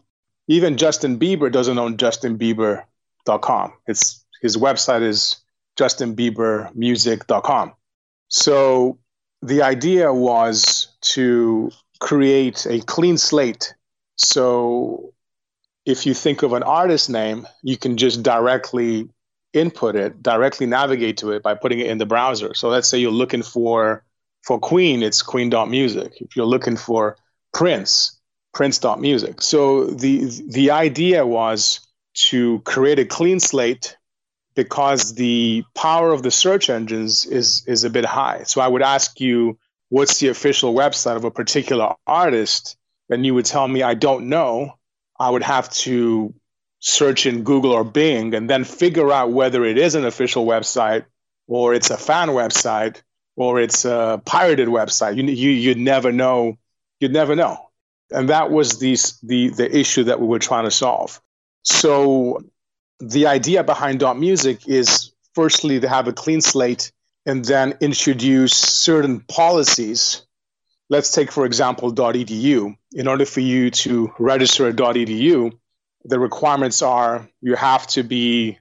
Even 0.47 0.79
Justin 0.79 1.19
Bieber 1.19 1.53
doesn't 1.53 1.79
own 1.79 1.99
JustinBieber.com. 1.99 3.73
It's 3.87 4.25
his 4.41 4.57
website 4.57 5.03
is 5.03 5.37
JustinBieberMusic.com. 5.79 7.75
So 8.29 8.99
the 9.43 9.63
idea 9.63 10.13
was 10.13 10.89
to 11.01 11.71
create 12.01 12.67
a 12.67 12.81
clean 12.81 13.19
slate. 13.19 13.75
So 14.17 15.13
if 15.89 16.05
you 16.05 16.13
think 16.13 16.43
of 16.43 16.53
an 16.53 16.63
artist 16.63 17.09
name, 17.09 17.49
you 17.63 17.79
can 17.79 17.97
just 17.97 18.23
directly 18.23 19.09
input 19.55 19.97
it, 19.97 20.23
directly 20.23 20.67
navigate 20.67 21.17
to 21.17 21.33
it 21.33 21.43
by 21.43 21.55
putting 21.55 21.81
it 21.81 21.87
in 21.87 21.97
the 21.97 22.05
browser. 22.05 22.53
So 22.53 22.69
let's 22.69 22.87
say 22.87 22.99
you're 22.99 23.11
looking 23.11 23.43
for 23.43 24.05
for 24.43 24.59
Queen, 24.59 25.03
it's 25.03 25.23
Queen.music. 25.23 26.21
If 26.21 26.37
you're 26.37 26.47
looking 26.47 26.77
for 26.77 27.17
Prince, 27.55 28.21
Prince.music. 28.53 29.41
So 29.41 29.87
the 29.87 30.31
the 30.49 30.71
idea 30.73 31.27
was 31.27 31.81
to 32.29 32.61
create 32.61 32.99
a 32.99 33.07
clean 33.07 33.41
slate 33.41 33.97
because 34.55 35.15
the 35.15 35.65
power 35.75 36.13
of 36.13 36.23
the 36.23 36.31
search 36.31 36.69
engines 36.69 37.25
is 37.25 37.65
is 37.67 37.85
a 37.85 37.91
bit 37.91 38.05
high. 38.05 38.43
So 38.43 38.61
I 38.61 38.69
would 38.69 38.83
ask 38.83 39.21
you, 39.21 39.59
what's 39.89 40.21
the 40.21 40.29
official 40.29 40.75
website 40.75 41.17
of 41.17 41.25
a 41.25 41.31
particular 41.31 41.95
artist? 42.07 42.77
And 43.09 43.25
you 43.25 43.33
would 43.35 43.47
tell 43.47 43.67
me, 43.67 43.83
I 43.83 43.95
don't 43.95 44.29
know. 44.29 44.78
I 45.19 45.31
would 45.31 45.43
have 45.43 45.71
to 45.71 46.35
search 46.81 47.27
in 47.27 47.43
Google 47.43 47.73
or 47.73 47.85
Bing 47.85 48.35
and 48.35 48.49
then 48.49 48.65
figure 48.65 49.13
out 49.13 49.33
whether 49.33 49.65
it 49.65 49.79
is 49.79 49.95
an 49.95 50.05
official 50.05 50.47
website 50.47 51.05
or 51.49 51.75
it's 51.75 51.91
a 51.91 51.97
fan 51.97 52.29
website 52.29 53.03
or 53.37 53.61
it's 53.61 53.85
a 53.85 54.21
pirated 54.25 54.69
website. 54.69 55.17
You 55.17 55.25
you 55.25 55.51
you'd 55.51 55.79
never 55.79 56.13
know. 56.13 56.57
You'd 57.01 57.13
never 57.13 57.37
know, 57.37 57.71
and 58.11 58.29
that 58.29 58.51
was 58.51 58.79
the 58.79 58.97
the 59.23 59.49
the 59.51 59.77
issue 59.77 60.05
that 60.05 60.21
we 60.21 60.27
were 60.27 60.41
trying 60.41 60.65
to 60.65 60.71
solve. 60.71 61.21
So 61.63 62.43
the 63.01 63.27
idea 63.27 63.63
behind 63.63 64.01
Dot 64.01 64.19
Music 64.19 64.69
is 64.69 65.13
firstly 65.35 65.81
to 65.81 65.89
have 65.89 66.09
a 66.09 66.13
clean 66.13 66.41
slate 66.41 66.91
and 67.27 67.45
then 67.45 67.75
introduce 67.81 68.55
certain 68.55 69.21
policies. 69.21 70.27
Let's 70.91 71.11
take, 71.11 71.31
for 71.31 71.45
example, 71.45 71.93
.edu. 71.93 72.77
In 72.93 73.09
order 73.09 73.27
for 73.27 73.41
you 73.41 73.71
to 73.71 74.13
register 74.19 74.69
at 74.69 74.77
.edu, 74.77 75.53
the 76.05 76.19
requirements 76.19 76.81
are 76.83 77.29
you 77.41 77.55
have 77.55 77.87
to 77.89 78.03
be 78.03 78.59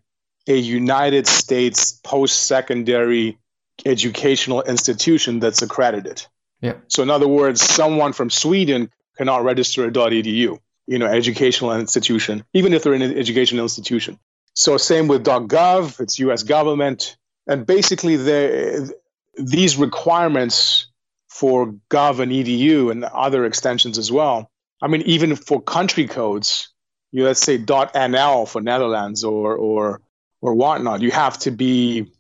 a 0.48 0.56
United 0.56 1.28
States 1.28 1.94
post-secondary 2.04 3.38
educational 3.86 4.62
institution 4.62 5.40
that's 5.40 5.62
accredited. 5.62 6.26
Yeah. 6.62 6.74
So 6.88 7.04
in 7.04 7.10
other 7.10 7.28
words, 7.28 7.62
someone 7.62 8.14
from 8.14 8.30
Sweden 8.30 8.90
cannot 9.18 9.44
register 9.44 9.86
at 9.86 9.94
.edu, 9.94 10.60
you 10.88 11.00
know, 11.00 11.06
educational 11.06 11.74
institution, 11.74 12.44
even 12.54 12.74
if 12.74 12.84
they're 12.84 12.94
in 12.94 13.02
an 13.02 13.18
educational 13.18 13.64
institution. 13.64 14.20
So 14.54 14.78
same 14.78 15.08
with 15.08 15.24
.gov, 15.24 16.00
it's 16.00 16.18
U.S. 16.20 16.44
government, 16.44 17.16
and 17.46 17.66
basically 17.66 18.16
the 18.16 18.94
these 19.38 19.78
requirements 19.78 20.88
for 21.38 21.76
Gov 21.92 22.20
and 22.20 22.32
EDU 22.32 22.92
and 22.92 23.04
other 23.04 23.46
extensions 23.46 24.00
as 24.00 24.12
well. 24.12 24.50
I 24.82 24.88
mean, 24.88 25.04
even 25.04 25.36
for 25.36 25.62
country 25.62 26.08
codes, 26.08 26.70
you 27.12 27.24
let's 27.26 27.42
say 27.42 27.58
.nl 27.60 28.48
for 28.48 28.62
Netherlands 28.62 29.24
or 29.24 29.56
or 29.56 30.02
or 30.42 30.56
whatnot, 30.56 31.02
you 31.02 31.12
have 31.12 31.38
to 31.40 31.52
be 31.52 32.12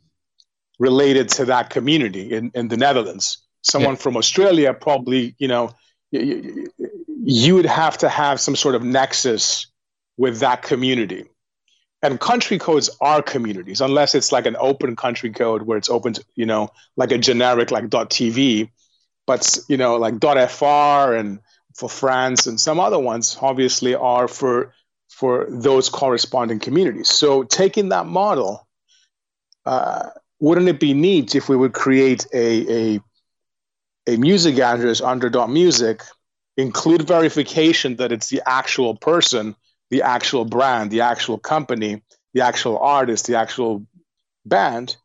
related 0.80 1.30
to 1.30 1.46
that 1.46 1.72
community 1.72 2.32
in, 2.32 2.52
in 2.54 2.68
the 2.68 2.78
Netherlands. 2.78 3.40
Someone 3.64 3.94
yeah. 3.94 4.04
from 4.04 4.18
Australia 4.18 4.74
probably, 4.74 5.36
you 5.40 5.48
know, 5.48 5.74
you, 6.12 6.68
you 7.24 7.56
would 7.56 7.66
have 7.66 7.98
to 8.00 8.10
have 8.10 8.40
some 8.40 8.56
sort 8.56 8.76
of 8.76 8.84
nexus 8.84 9.68
with 10.18 10.40
that 10.40 10.62
community. 10.62 11.26
And 12.04 12.20
country 12.20 12.60
codes 12.60 12.90
are 13.02 13.24
communities, 13.24 13.82
unless 13.82 14.14
it's 14.14 14.32
like 14.32 14.46
an 14.46 14.56
open 14.60 14.96
country 14.96 15.32
code 15.32 15.64
where 15.64 15.78
it's 15.80 15.90
open 15.90 16.14
to, 16.14 16.24
you 16.36 16.46
know, 16.46 16.70
like 16.96 17.12
a 17.12 17.18
generic 17.18 17.72
like 17.72 17.86
.tv, 17.86 18.70
but 19.28 19.60
you 19.68 19.78
know, 19.78 19.98
like 19.98 20.16
.fr 20.50 21.14
and 21.14 21.40
for 21.76 21.90
France 21.90 22.48
and 22.48 22.60
some 22.60 22.80
other 22.80 22.98
ones 22.98 23.38
obviously 23.40 23.94
are 23.94 24.28
for 24.28 24.74
for 25.10 25.46
those 25.50 25.90
corresponding 25.90 26.60
communities. 26.60 27.10
So 27.10 27.44
taking 27.44 27.90
that 27.90 28.08
model, 28.08 28.68
uh, 29.66 30.10
wouldn't 30.40 30.70
it 30.70 30.80
be 30.80 30.94
neat 30.94 31.36
if 31.36 31.50
we 31.50 31.56
would 31.56 31.74
create 31.74 32.26
a, 32.34 32.96
a, 32.96 33.00
a 34.08 34.18
music 34.18 34.60
address 34.60 35.02
under 35.02 35.30
dot 35.30 35.50
music, 35.50 36.04
include 36.56 37.08
verification 37.08 37.96
that 37.96 38.12
it's 38.12 38.30
the 38.30 38.42
actual 38.46 38.96
person, 38.96 39.56
the 39.90 40.04
actual 40.04 40.46
brand, 40.46 40.92
the 40.92 41.02
actual 41.02 41.40
company, 41.40 42.04
the 42.34 42.42
actual 42.42 42.78
artist, 42.78 43.26
the 43.26 43.36
actual 43.36 43.86
band, 44.46 44.98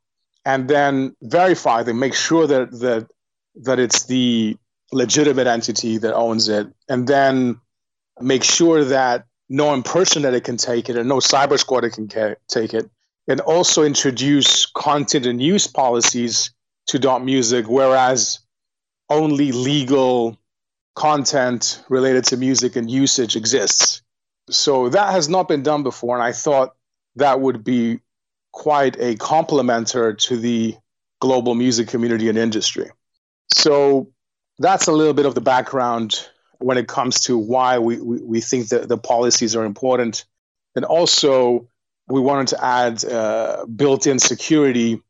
and 0.45 0.69
then 0.69 1.17
verify 1.23 1.83
them, 1.83 1.99
make 1.99 2.15
sure 2.15 2.47
that 2.47 2.71
that 2.81 3.09
that 3.57 3.79
it's 3.79 4.05
the 4.05 4.57
legitimate 4.93 5.47
entity 5.47 5.99
that 5.99 6.15
owns 6.15 6.49
it, 6.49 6.69
and 6.89 7.07
then 7.07 7.61
make 8.21 8.45
sure 8.45 8.85
that 8.85 9.27
no 9.49 9.75
impersonator 9.75 10.41
can 10.41 10.57
take 10.57 10.89
it 10.89 10.97
and 10.97 11.09
no 11.09 11.19
cyber 11.19 11.59
squatter 11.59 11.91
can 11.91 12.09
ca- 12.09 12.37
take 12.49 12.75
it. 12.75 12.91
And 13.29 13.41
also 13.41 13.85
introduce 13.85 14.67
content 14.67 15.27
and 15.27 15.41
use 15.41 15.67
policies 15.67 16.53
to 16.87 16.99
dot 16.99 17.25
music 17.25 17.67
whereas 17.69 18.41
only 19.09 19.53
legal 19.53 20.39
content 20.95 21.85
related 21.89 22.25
to 22.25 22.37
music 22.37 22.77
and 22.77 22.91
usage 22.91 23.37
exists. 23.37 24.03
So 24.51 24.89
that 24.89 25.13
has 25.13 25.29
not 25.29 25.49
been 25.49 25.63
done 25.63 25.83
before 25.83 26.17
and 26.17 26.25
i 26.25 26.33
thought 26.33 26.75
that 27.17 27.41
would 27.41 27.63
be 27.63 28.01
quite 28.53 28.97
a 28.97 29.15
complementer 29.17 30.17
to 30.19 30.37
the 30.37 30.75
global 31.21 31.55
music 31.55 31.89
community 31.89 32.29
and 32.29 32.39
industry 32.39 32.91
so 33.49 34.11
that's 34.59 34.87
a 34.87 34.93
little 34.93 35.15
bit 35.15 35.27
of 35.27 35.35
the 35.35 35.41
background 35.41 36.29
when 36.59 36.79
it 36.79 36.89
comes 36.89 37.21
to 37.21 37.37
why 37.37 37.79
we, 37.79 38.01
we, 38.01 38.23
we 38.23 38.41
think 38.41 38.69
that 38.69 38.89
the 38.89 38.99
policies 38.99 39.57
are 39.57 39.65
important. 39.65 40.25
And 40.77 40.85
also 40.85 41.69
we 42.09 42.21
wanted 42.21 42.49
to 42.49 42.65
add 42.65 43.05
uh, 43.05 43.67
built-in 43.67 44.19
security 44.19 45.01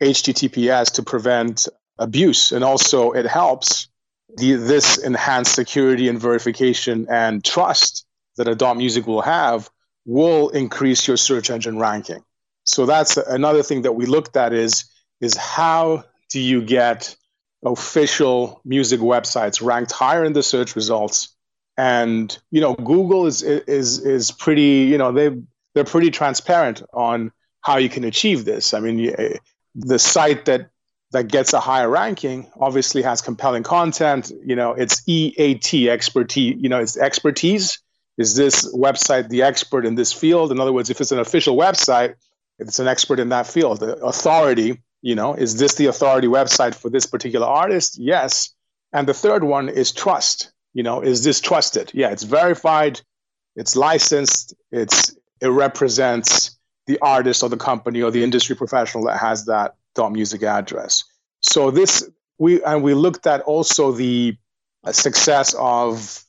https 0.00 0.92
to 0.92 1.02
prevent 1.02 1.68
abuse. 1.98 2.52
And 2.52 2.64
also 2.64 3.12
it 3.12 3.26
helps 3.26 3.88
the, 4.36 4.54
this 4.54 4.96
enhanced 4.98 5.54
security 5.54 6.08
and 6.08 6.18
verification 6.20 7.06
and 7.10 7.44
trust 7.44 8.06
that 8.36 8.48
a 8.48 8.74
music 8.74 9.06
will 9.06 9.22
have 9.22 9.68
will 10.06 10.48
increase 10.50 11.06
your 11.06 11.16
search 11.16 11.50
engine 11.50 11.78
ranking. 11.78 12.22
So 12.64 12.86
that's 12.86 13.16
another 13.16 13.62
thing 13.62 13.82
that 13.82 13.92
we 13.92 14.06
looked 14.06 14.36
at 14.36 14.52
is 14.52 14.84
is 15.20 15.36
how 15.36 16.04
do 16.30 16.40
you 16.40 16.62
get 16.62 17.16
official 17.64 18.60
music 18.64 19.00
websites 19.00 19.62
ranked 19.64 19.92
higher 19.92 20.24
in 20.24 20.32
the 20.32 20.42
search 20.42 20.74
results 20.74 21.36
and 21.76 22.38
you 22.50 22.60
know 22.60 22.74
google 22.74 23.26
is 23.26 23.42
is 23.42 23.98
is 23.98 24.30
pretty 24.30 24.88
you 24.90 24.96
know 24.96 25.12
they 25.12 25.30
they're 25.74 25.84
pretty 25.84 26.10
transparent 26.10 26.82
on 26.92 27.32
how 27.60 27.76
you 27.76 27.88
can 27.88 28.04
achieve 28.04 28.44
this. 28.44 28.74
I 28.74 28.80
mean, 28.80 29.14
the 29.74 29.98
site 29.98 30.46
that 30.46 30.70
that 31.12 31.26
gets 31.26 31.52
a 31.52 31.60
higher 31.60 31.88
ranking 31.88 32.50
obviously 32.58 33.02
has 33.02 33.20
compelling 33.20 33.62
content. 33.62 34.30
You 34.44 34.56
know, 34.56 34.72
it's 34.72 35.02
EAT 35.08 35.88
expertise. 35.88 36.56
You 36.60 36.68
know, 36.68 36.80
it's 36.80 36.96
expertise. 36.96 37.78
Is 38.16 38.36
this 38.36 38.72
website 38.74 39.28
the 39.28 39.42
expert 39.42 39.86
in 39.86 39.94
this 39.94 40.12
field? 40.12 40.52
In 40.52 40.60
other 40.60 40.72
words, 40.72 40.90
if 40.90 41.00
it's 41.00 41.12
an 41.12 41.18
official 41.18 41.56
website, 41.56 42.14
it's 42.58 42.78
an 42.78 42.86
expert 42.86 43.18
in 43.18 43.30
that 43.30 43.46
field. 43.46 43.80
The 43.80 43.96
authority. 43.96 44.80
You 45.02 45.14
know, 45.14 45.34
is 45.34 45.58
this 45.58 45.74
the 45.76 45.86
authority 45.86 46.28
website 46.28 46.74
for 46.74 46.90
this 46.90 47.06
particular 47.06 47.46
artist? 47.46 47.98
Yes. 47.98 48.54
And 48.92 49.08
the 49.08 49.14
third 49.14 49.44
one 49.44 49.68
is 49.68 49.92
trust. 49.92 50.52
You 50.72 50.82
know, 50.82 51.00
is 51.00 51.24
this 51.24 51.40
trusted? 51.40 51.90
Yeah, 51.94 52.10
it's 52.10 52.22
verified, 52.22 53.00
it's 53.56 53.74
licensed, 53.74 54.54
it's 54.70 55.16
it 55.40 55.48
represents 55.48 56.56
the 56.86 56.98
artist 57.00 57.42
or 57.42 57.48
the 57.48 57.56
company 57.56 58.02
or 58.02 58.10
the 58.10 58.22
industry 58.22 58.54
professional 58.54 59.04
that 59.04 59.18
has 59.18 59.46
that 59.46 59.76
dot 59.94 60.12
music 60.12 60.42
address. 60.42 61.04
So 61.40 61.70
this 61.70 62.08
we 62.38 62.62
and 62.62 62.82
we 62.82 62.94
looked 62.94 63.26
at 63.26 63.40
also 63.42 63.92
the 63.92 64.36
uh, 64.84 64.92
success 64.92 65.54
of 65.58 66.24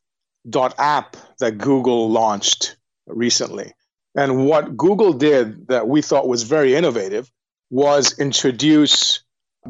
dot 0.50 0.74
app 0.78 1.18
that 1.40 1.58
Google 1.58 2.10
launched 2.10 2.78
recently. 3.06 3.74
And 4.16 4.46
what 4.46 4.76
Google 4.76 5.14
did 5.14 5.68
that 5.68 5.88
we 5.88 6.02
thought 6.02 6.28
was 6.28 6.44
very 6.44 6.76
innovative 6.76 7.32
was 7.72 8.20
introduce 8.20 9.24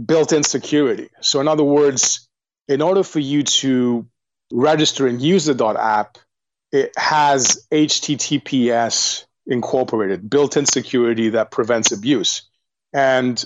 built-in 0.05 0.43
security. 0.43 1.09
So 1.21 1.39
in 1.39 1.47
other 1.47 1.63
words, 1.63 2.27
in 2.67 2.81
order 2.81 3.03
for 3.03 3.19
you 3.19 3.43
to 3.43 4.07
register 4.51 5.07
and 5.07 5.21
use 5.21 5.45
the 5.45 5.75
app, 5.79 6.17
it 6.71 6.91
has 6.97 7.65
HTTPS 7.71 9.25
incorporated, 9.47 10.29
built 10.29 10.57
in 10.57 10.65
security 10.65 11.29
that 11.29 11.51
prevents 11.51 11.91
abuse. 11.91 12.43
And 12.93 13.43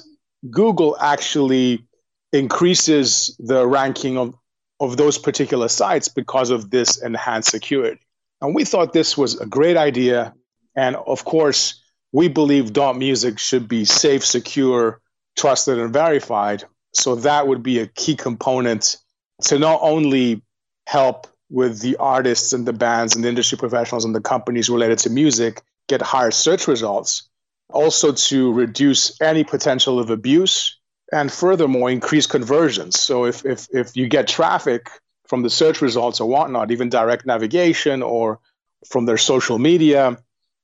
Google 0.50 0.98
actually 1.00 1.86
increases 2.32 3.36
the 3.40 3.68
ranking 3.68 4.18
of, 4.18 4.36
of 4.80 4.98
those 4.98 5.18
particular 5.18 5.68
sites 5.68 6.08
because 6.08 6.50
of 6.50 6.70
this 6.70 7.02
enhanced 7.02 7.50
security. 7.50 8.02
And 8.42 8.54
we 8.54 8.64
thought 8.64 8.94
this 8.94 9.18
was 9.18 9.40
a 9.40 9.46
great 9.46 9.78
idea. 9.78 10.34
And 10.76 10.96
of 10.96 11.26
course, 11.26 11.82
we 12.16 12.30
believe 12.30 12.72
dot 12.72 12.98
music 12.98 13.38
should 13.38 13.68
be 13.68 13.84
safe, 13.84 14.24
secure, 14.24 15.02
trusted, 15.36 15.78
and 15.78 15.92
verified. 15.92 16.64
So 16.94 17.16
that 17.16 17.46
would 17.46 17.62
be 17.62 17.80
a 17.80 17.88
key 17.88 18.16
component 18.16 18.96
to 19.42 19.60
not 19.60 19.82
only 19.82 20.42
help 20.88 21.28
with 21.50 21.82
the 21.82 21.98
artists 21.98 22.54
and 22.54 22.66
the 22.66 22.72
bands 22.72 23.16
and 23.16 23.26
the 23.26 23.28
industry 23.28 23.58
professionals 23.58 24.06
and 24.06 24.16
the 24.16 24.22
companies 24.22 24.70
related 24.70 24.98
to 25.00 25.10
music 25.10 25.62
get 25.90 26.02
higher 26.02 26.32
search 26.32 26.70
results, 26.70 27.24
also 27.70 28.14
to 28.14 28.54
reduce 28.54 29.20
any 29.20 29.44
potential 29.44 30.00
of 30.00 30.10
abuse 30.10 30.80
and 31.12 31.30
furthermore 31.30 31.90
increase 31.90 32.28
conversions. 32.28 32.98
So 32.98 33.26
if, 33.26 33.46
if, 33.46 33.68
if 33.74 33.98
you 33.98 34.08
get 34.08 34.26
traffic 34.30 34.90
from 35.28 35.42
the 35.42 35.50
search 35.50 35.82
results 35.82 36.22
or 36.22 36.30
whatnot, 36.30 36.72
even 36.72 36.88
direct 36.88 37.26
navigation 37.26 38.02
or 38.02 38.40
from 38.88 39.06
their 39.06 39.18
social 39.18 39.60
media, 39.60 40.18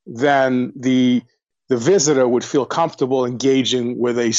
then 0.05 0.71
the 0.77 1.21
the 1.71 1.77
visitor 1.77 2.27
would 2.27 2.43
feel 2.43 2.65
comfortable 2.65 3.25
engaging 3.25 3.97
with 3.97 4.19
a, 4.19 4.33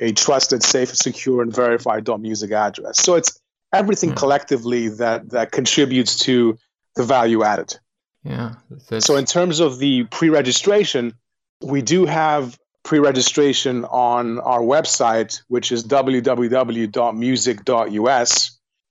a 0.00 0.10
trusted, 0.10 0.60
safe, 0.64 0.92
secure, 0.92 1.40
and 1.40 1.54
verified 1.54 2.08
music 2.18 2.50
address. 2.50 2.98
So 2.98 3.14
it's 3.14 3.40
everything 3.72 4.10
mm. 4.10 4.16
collectively 4.16 4.88
that 4.88 5.30
that 5.30 5.52
contributes 5.52 6.18
to 6.24 6.58
the 6.96 7.04
value 7.04 7.44
added. 7.44 7.78
Yeah. 8.24 8.54
So 8.98 9.14
in 9.14 9.24
terms 9.24 9.60
of 9.60 9.78
the 9.78 10.02
pre-registration, 10.10 11.14
we 11.62 11.80
do 11.80 12.06
have 12.06 12.58
pre-registration 12.82 13.84
on 13.84 14.40
our 14.40 14.62
website, 14.62 15.42
which 15.46 15.70
is 15.70 15.84
www.music.us, 15.84 16.90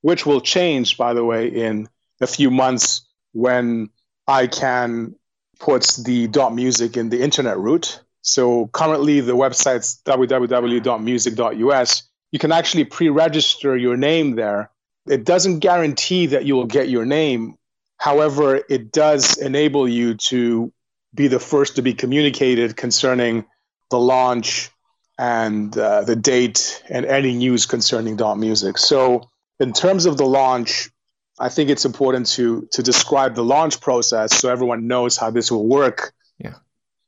which 0.00 0.24
will 0.24 0.40
change, 0.40 0.96
by 0.96 1.12
the 1.12 1.24
way, 1.24 1.48
in 1.48 1.90
a 2.22 2.26
few 2.26 2.50
months 2.50 3.06
when 3.32 3.90
ICANN 4.26 5.16
puts 5.64 5.96
the 5.96 6.28
.music 6.52 6.96
in 6.98 7.08
the 7.08 7.22
internet 7.22 7.58
root. 7.58 8.00
So 8.20 8.66
currently 8.66 9.20
the 9.20 9.32
website's 9.32 9.98
www.music.us. 10.04 12.02
You 12.32 12.38
can 12.38 12.52
actually 12.52 12.84
pre-register 12.84 13.74
your 13.74 13.96
name 13.96 14.36
there. 14.36 14.70
It 15.08 15.24
doesn't 15.24 15.60
guarantee 15.60 16.26
that 16.26 16.44
you 16.44 16.54
will 16.54 16.66
get 16.66 16.90
your 16.90 17.06
name. 17.06 17.56
However, 17.96 18.60
it 18.68 18.92
does 18.92 19.38
enable 19.38 19.88
you 19.88 20.16
to 20.28 20.70
be 21.14 21.28
the 21.28 21.40
first 21.40 21.76
to 21.76 21.82
be 21.82 21.94
communicated 21.94 22.76
concerning 22.76 23.46
the 23.90 23.98
launch 23.98 24.70
and 25.18 25.76
uh, 25.78 26.02
the 26.02 26.16
date 26.16 26.82
and 26.90 27.06
any 27.06 27.32
news 27.34 27.64
concerning 27.64 28.16
dot 28.16 28.36
music. 28.36 28.76
So 28.76 29.30
in 29.60 29.72
terms 29.72 30.04
of 30.04 30.18
the 30.18 30.26
launch, 30.26 30.90
I 31.38 31.48
think 31.48 31.70
it's 31.70 31.84
important 31.84 32.26
to 32.28 32.68
to 32.72 32.82
describe 32.82 33.34
the 33.34 33.44
launch 33.44 33.80
process 33.80 34.36
so 34.36 34.50
everyone 34.50 34.86
knows 34.86 35.16
how 35.16 35.30
this 35.30 35.50
will 35.50 35.66
work. 35.66 36.12
Yeah. 36.38 36.54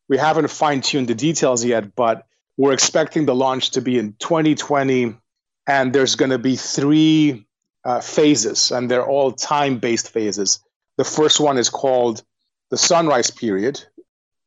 We 0.09 0.18
haven't 0.18 0.49
fine-tuned 0.49 1.09
the 1.09 1.14
details 1.14 1.64
yet, 1.64 1.95
but 1.95 2.26
we're 2.56 2.73
expecting 2.73 3.26
the 3.26 3.35
launch 3.35 3.71
to 3.73 3.80
be 3.80 3.99
in 3.99 4.14
2020 4.18 5.16
and 5.66 5.92
there's 5.92 6.14
going 6.14 6.30
to 6.30 6.38
be 6.38 6.56
three 6.56 7.47
uh, 7.85 8.00
phases 8.00 8.71
and 8.71 8.90
they're 8.90 9.06
all 9.06 9.33
time-based 9.33 10.11
phases. 10.11 10.61
The 10.97 11.04
first 11.04 11.40
one 11.40 11.59
is 11.59 11.71
called 11.71 12.23
the 12.71 12.76
sunrise 12.76 13.30
period, 13.30 13.85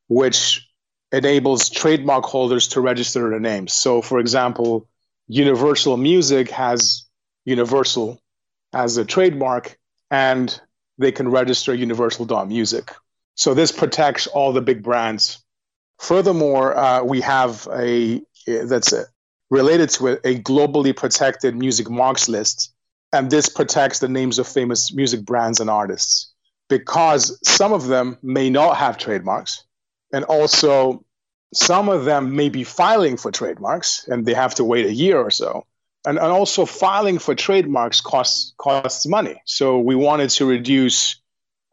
which 0.08 0.66
enables 1.12 1.70
trademark 1.70 2.24
holders 2.24 2.68
to 2.68 2.80
register 2.80 3.30
their 3.30 3.40
names. 3.40 3.72
So, 3.72 4.02
for 4.02 4.18
example, 4.18 4.88
Universal 5.28 5.96
Music 5.96 6.50
has 6.50 7.06
Universal 7.44 8.20
as 8.72 8.96
a 8.96 9.04
trademark, 9.04 9.78
and 10.10 10.60
they 10.98 11.12
can 11.12 11.28
register 11.28 11.74
Universal 11.74 12.26
dot 12.26 12.48
music. 12.48 12.92
So 13.34 13.54
this 13.54 13.72
protects 13.72 14.26
all 14.26 14.52
the 14.52 14.60
big 14.60 14.82
brands. 14.82 15.42
Furthermore, 15.98 16.76
uh, 16.76 17.02
we 17.02 17.20
have 17.20 17.68
a 17.72 18.22
that's 18.46 18.92
a, 18.92 19.04
related 19.50 19.90
to 19.90 20.08
a 20.08 20.40
globally 20.40 20.94
protected 20.94 21.56
music 21.56 21.90
marks 21.90 22.28
list, 22.28 22.72
and 23.12 23.30
this 23.30 23.48
protects 23.48 23.98
the 23.98 24.08
names 24.08 24.38
of 24.38 24.46
famous 24.46 24.92
music 24.92 25.24
brands 25.24 25.60
and 25.60 25.70
artists 25.70 26.32
because 26.68 27.38
some 27.42 27.72
of 27.72 27.88
them 27.88 28.16
may 28.22 28.48
not 28.48 28.76
have 28.76 28.96
trademarks, 28.96 29.64
and 30.12 30.24
also 30.24 31.04
some 31.52 31.88
of 31.88 32.04
them 32.04 32.36
may 32.36 32.48
be 32.48 32.62
filing 32.62 33.16
for 33.16 33.32
trademarks, 33.32 34.06
and 34.06 34.24
they 34.24 34.34
have 34.34 34.54
to 34.54 34.64
wait 34.64 34.86
a 34.86 34.94
year 34.94 35.18
or 35.18 35.30
so 35.30 35.66
and, 36.06 36.18
and 36.18 36.26
also 36.26 36.64
filing 36.64 37.18
for 37.18 37.34
trademarks 37.34 38.00
costs 38.00 38.54
costs 38.58 39.06
money. 39.06 39.40
So 39.44 39.78
we 39.78 39.94
wanted 39.94 40.30
to 40.30 40.46
reduce 40.46 41.16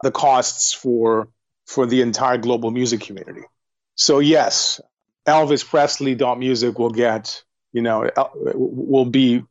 the 0.02 0.10
costs 0.10 0.72
for 0.72 1.28
for 1.66 1.86
the 1.86 2.02
entire 2.02 2.38
global 2.38 2.70
music 2.70 3.00
community. 3.00 3.42
So 3.94 4.20
yes, 4.20 4.80
Elvis 5.26 5.64
Presley 5.64 6.14
music 6.36 6.78
will 6.78 6.90
get 6.90 7.42
you 7.72 7.82
know 7.82 8.10
will 8.54 9.06
be 9.06 9.44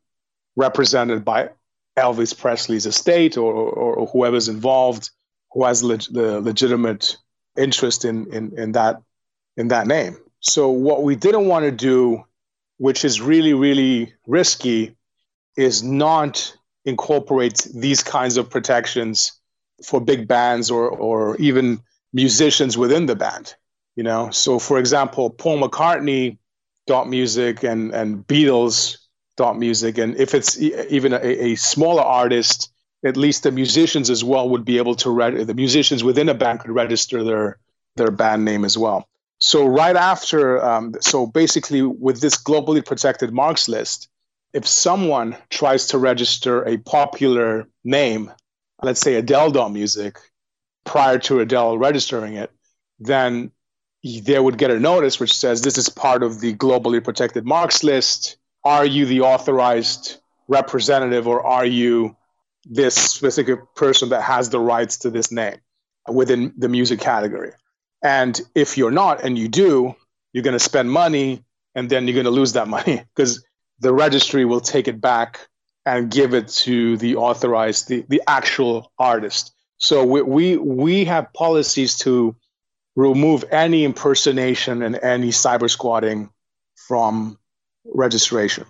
represented 0.56 1.24
by 1.24 1.50
Elvis 1.98 2.38
Presley's 2.38 2.86
estate 2.86 3.38
or, 3.38 3.54
or, 3.54 3.96
or 3.96 4.08
whoever's 4.08 4.48
involved 4.48 5.10
who 5.52 5.66
has 5.66 5.84
leg- 5.84 6.06
the 6.12 6.40
legitimate 6.42 7.18
interest 7.58 8.06
in, 8.06 8.32
in 8.34 8.58
in 8.58 8.72
that 8.74 9.02
in 9.56 9.70
that 9.70 9.88
name. 9.88 10.18
So 10.40 10.70
what 10.70 11.04
we 11.04 11.16
didn't 11.16 11.48
want 11.48 11.66
to 11.66 11.72
do 11.72 12.24
which 12.78 13.04
is 13.06 13.22
really, 13.22 13.54
really 13.54 14.14
risky, 14.26 14.96
is 15.56 15.84
not 15.84 16.56
incorporate 16.86 17.68
these 17.74 18.04
kinds 18.04 18.38
of 18.38 18.50
protections 18.50 19.34
for 19.84 20.00
big 20.00 20.28
bands 20.28 20.72
or, 20.72 20.90
or 20.90 21.36
even 21.38 21.80
musicians 22.14 22.78
within 22.78 23.06
the 23.06 23.16
band. 23.16 23.56
You 23.96 24.04
know, 24.04 24.30
so 24.30 24.60
for 24.60 24.78
example, 24.78 25.30
Paul 25.30 25.60
McCartney 25.60 26.38
dot 26.86 27.10
music 27.10 27.64
and 27.64 27.94
and 27.94 28.26
Beatles 28.26 28.98
dot 29.36 29.58
music, 29.58 29.98
and 29.98 30.16
if 30.16 30.34
it's 30.34 30.60
even 30.60 31.14
a, 31.14 31.20
a 31.20 31.56
smaller 31.56 32.04
artist, 32.04 32.72
at 33.04 33.18
least 33.18 33.44
the 33.44 33.52
musicians 33.52 34.10
as 34.10 34.24
well 34.24 34.50
would 34.50 34.66
be 34.66 34.78
able 34.78 34.96
to 34.96 35.10
read 35.10 35.36
the 35.36 35.54
musicians 35.54 36.04
within 36.04 36.30
a 36.30 36.34
band 36.34 36.60
could 36.60 36.72
register 36.72 37.24
their 37.24 37.58
their 37.96 38.12
band 38.12 38.46
name 38.46 38.64
as 38.66 38.78
well. 38.78 39.08
So 39.40 39.66
right 39.66 39.96
after, 39.96 40.64
um, 40.64 40.96
so 41.00 41.28
basically 41.28 41.82
with 41.82 42.22
this 42.22 42.42
globally 42.42 42.84
protected 42.84 43.32
marks 43.32 43.70
list, 43.70 44.10
if 44.54 44.66
someone 44.66 45.38
tries 45.50 45.88
to 45.88 45.98
register 45.98 46.64
a 46.64 46.78
popular 46.78 47.68
name, 47.84 48.32
let's 48.82 49.02
say 49.02 49.16
Adele 49.16 49.70
music, 49.70 50.18
prior 50.86 51.20
to 51.20 51.40
Adele 51.40 51.78
registering 51.78 52.34
it, 52.34 52.52
then 53.00 53.52
they 54.04 54.40
would 54.40 54.58
get 54.58 54.72
a 54.72 54.80
notice 54.80 55.20
which 55.20 55.36
says 55.38 55.62
this 55.62 55.78
is 55.78 55.90
part 55.90 56.24
of 56.24 56.40
the 56.40 56.56
globally 56.56 57.04
protected 57.04 57.46
marks 57.46 57.84
list. 57.84 58.38
Are 58.64 58.86
you 58.86 59.06
the 59.06 59.22
authorized 59.22 60.18
representative 60.48 61.28
or 61.28 61.46
are 61.46 61.66
you 61.66 62.16
this 62.66 62.96
specific 62.96 63.76
person 63.76 64.10
that 64.10 64.22
has 64.22 64.50
the 64.50 64.60
rights 64.60 64.98
to 65.00 65.10
this 65.10 65.32
name 65.32 65.58
within 66.10 66.54
the 66.58 66.70
music 66.70 67.00
category? 67.00 67.52
And 68.04 68.40
if 68.56 68.78
you're 68.78 68.92
not 68.92 69.24
and 69.24 69.38
you 69.38 69.48
do, 69.48 69.96
you're 70.34 70.44
going 70.44 70.54
to 70.54 70.60
spend 70.60 70.92
money 70.92 71.44
and 71.76 71.90
then 71.90 72.08
you're 72.08 72.14
going 72.14 72.26
to 72.26 72.32
lose 72.32 72.54
that 72.54 72.68
money 72.68 73.04
because 73.16 73.44
the 73.80 73.94
registry 73.94 74.46
will 74.46 74.62
take 74.62 74.88
it 74.88 75.00
back 75.02 75.48
and 75.86 76.12
give 76.12 76.34
it 76.34 76.50
to 76.50 76.98
the 76.98 77.16
authorized, 77.16 77.88
the, 77.88 78.06
the 78.10 78.22
actual 78.28 78.92
artist. 79.00 79.54
So 79.78 80.04
we, 80.04 80.22
we, 80.22 80.58
we 80.58 81.06
have 81.06 81.32
policies 81.34 81.98
to 82.00 82.36
remove 82.96 83.46
any 83.52 83.84
impersonation 83.84 84.82
and 84.82 84.96
any 84.96 85.30
cyber 85.30 85.70
squatting 85.70 86.30
from 86.88 87.38
registration. 87.86 88.66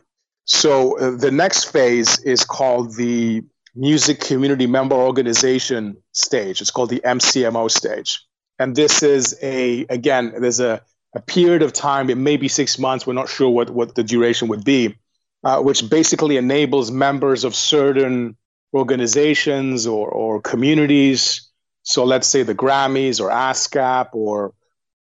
So 0.45 0.99
uh, 0.99 1.17
the 1.17 1.31
next 1.31 1.65
phase 1.65 2.19
is 2.19 2.43
called 2.43 2.95
the 2.95 3.43
Music 3.75 4.19
Community 4.19 4.67
Member 4.67 4.95
Organization 4.95 5.97
stage. 6.11 6.61
It's 6.61 6.71
called 6.71 6.89
the 6.89 7.01
MCMO 7.03 7.69
stage. 7.71 8.26
And 8.59 8.75
this 8.75 9.03
is 9.03 9.37
a, 9.41 9.85
again, 9.89 10.33
there's 10.39 10.59
a, 10.59 10.81
a 11.13 11.21
period 11.21 11.61
of 11.61 11.73
time, 11.73 12.09
it 12.09 12.17
may 12.17 12.37
be 12.37 12.47
six 12.47 12.77
months, 12.79 13.05
we're 13.05 13.13
not 13.13 13.29
sure 13.29 13.49
what, 13.49 13.69
what 13.69 13.95
the 13.95 14.03
duration 14.03 14.47
would 14.49 14.63
be, 14.63 14.95
uh, 15.43 15.61
which 15.61 15.89
basically 15.89 16.37
enables 16.37 16.91
members 16.91 17.43
of 17.43 17.55
certain 17.55 18.35
organizations 18.73 19.87
or, 19.87 20.09
or 20.09 20.41
communities. 20.41 21.49
So 21.83 22.03
let's 22.03 22.27
say 22.27 22.43
the 22.43 22.55
Grammys 22.55 23.21
or 23.21 23.29
ASCAP 23.29 24.09
or 24.13 24.53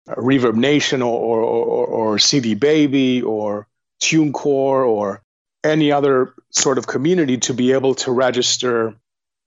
Reverb 0.07 0.55
Nation 0.55 1.01
or, 1.01 1.19
or, 1.19 1.41
or, 1.41 1.87
or 1.87 2.19
CD 2.19 2.55
Baby 2.55 3.21
or 3.21 3.67
TuneCore 4.01 4.87
or 4.87 5.21
any 5.63 5.91
other 5.91 6.33
sort 6.51 6.77
of 6.77 6.87
community 6.87 7.37
to 7.37 7.53
be 7.53 7.73
able 7.73 7.95
to 7.95 8.11
register 8.11 8.95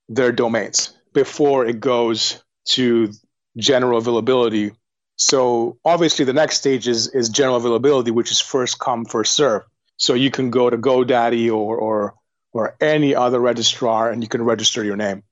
their 0.07 0.31
domains 0.31 0.93
before 1.13 1.65
it 1.65 1.79
goes 1.79 2.43
to 2.65 3.11
general 3.57 3.97
availability. 3.97 4.71
So 5.15 5.77
obviously 5.85 6.25
the 6.25 6.33
next 6.33 6.57
stage 6.57 6.87
is, 6.87 7.07
is 7.09 7.29
general 7.29 7.57
availability, 7.57 8.11
which 8.11 8.31
is 8.31 8.39
first 8.39 8.79
come, 8.79 9.05
first 9.05 9.35
serve. 9.35 9.63
So 9.97 10.13
you 10.13 10.31
can 10.31 10.49
go 10.49 10.69
to 10.69 10.77
GoDaddy 10.77 11.53
or 11.53 11.77
or 11.77 12.15
or 12.53 12.75
any 12.81 13.15
other 13.15 13.39
registrar 13.39 14.09
and 14.09 14.23
you 14.23 14.27
can 14.27 14.41
register 14.41 14.83
your 14.83 14.97
name. 14.97 15.23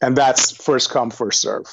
And 0.00 0.16
that's 0.16 0.50
first 0.52 0.90
come, 0.90 1.10
first 1.10 1.40
serve. 1.40 1.66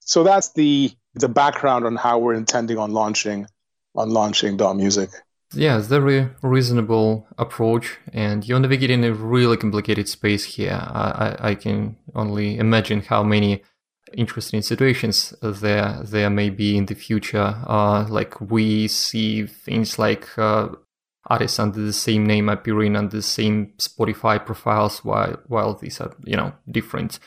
So 0.00 0.24
that's 0.24 0.52
the 0.52 0.90
the 1.14 1.28
background 1.28 1.84
on 1.86 1.96
how 1.96 2.18
we're 2.18 2.34
intending 2.34 2.78
on 2.78 2.92
launching 2.92 3.46
on 3.94 4.10
launching 4.10 4.56
Dot 4.56 4.76
Music. 4.76 5.10
Yeah, 5.54 5.78
it's 5.78 5.86
a 5.86 6.00
very 6.00 6.28
reasonable 6.42 7.26
approach, 7.38 7.98
and 8.12 8.46
you're 8.46 8.58
navigating 8.58 9.04
a 9.04 9.12
really 9.12 9.56
complicated 9.56 10.08
space 10.08 10.44
here. 10.44 10.72
I, 10.72 11.36
I, 11.40 11.48
I 11.50 11.54
can 11.54 11.96
only 12.14 12.58
imagine 12.58 13.00
how 13.00 13.22
many 13.22 13.62
interesting 14.12 14.62
situations 14.62 15.34
there 15.42 16.00
there 16.04 16.30
may 16.30 16.50
be 16.50 16.76
in 16.76 16.86
the 16.86 16.94
future. 16.94 17.54
Uh, 17.66 18.06
like 18.08 18.40
we 18.40 18.88
see 18.88 19.46
things 19.46 19.98
like 19.98 20.26
uh, 20.38 20.68
artists 21.26 21.58
under 21.58 21.80
the 21.80 21.92
same 21.92 22.24
name 22.24 22.48
appearing 22.48 22.96
on 22.96 23.08
the 23.08 23.22
same 23.22 23.72
Spotify 23.78 24.44
profiles, 24.44 25.04
while 25.04 25.38
while 25.46 25.74
these 25.74 26.00
are 26.00 26.14
you 26.24 26.36
know 26.36 26.52
different 26.70 27.18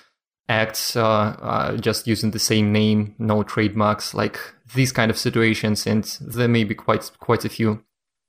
acts, 0.48 0.96
uh, 0.96 1.04
uh, 1.42 1.78
just 1.78 2.08
using 2.08 2.32
the 2.32 2.40
same 2.40 2.72
name, 2.72 3.14
no 3.20 3.44
trademarks, 3.44 4.14
like 4.14 4.40
these 4.74 4.92
kind 4.92 5.12
of 5.12 5.18
situations, 5.18 5.86
and 5.86 6.04
there 6.22 6.48
may 6.48 6.64
be 6.64 6.76
quite 6.76 7.12
quite 7.20 7.46
a 7.46 7.50
few 7.50 7.84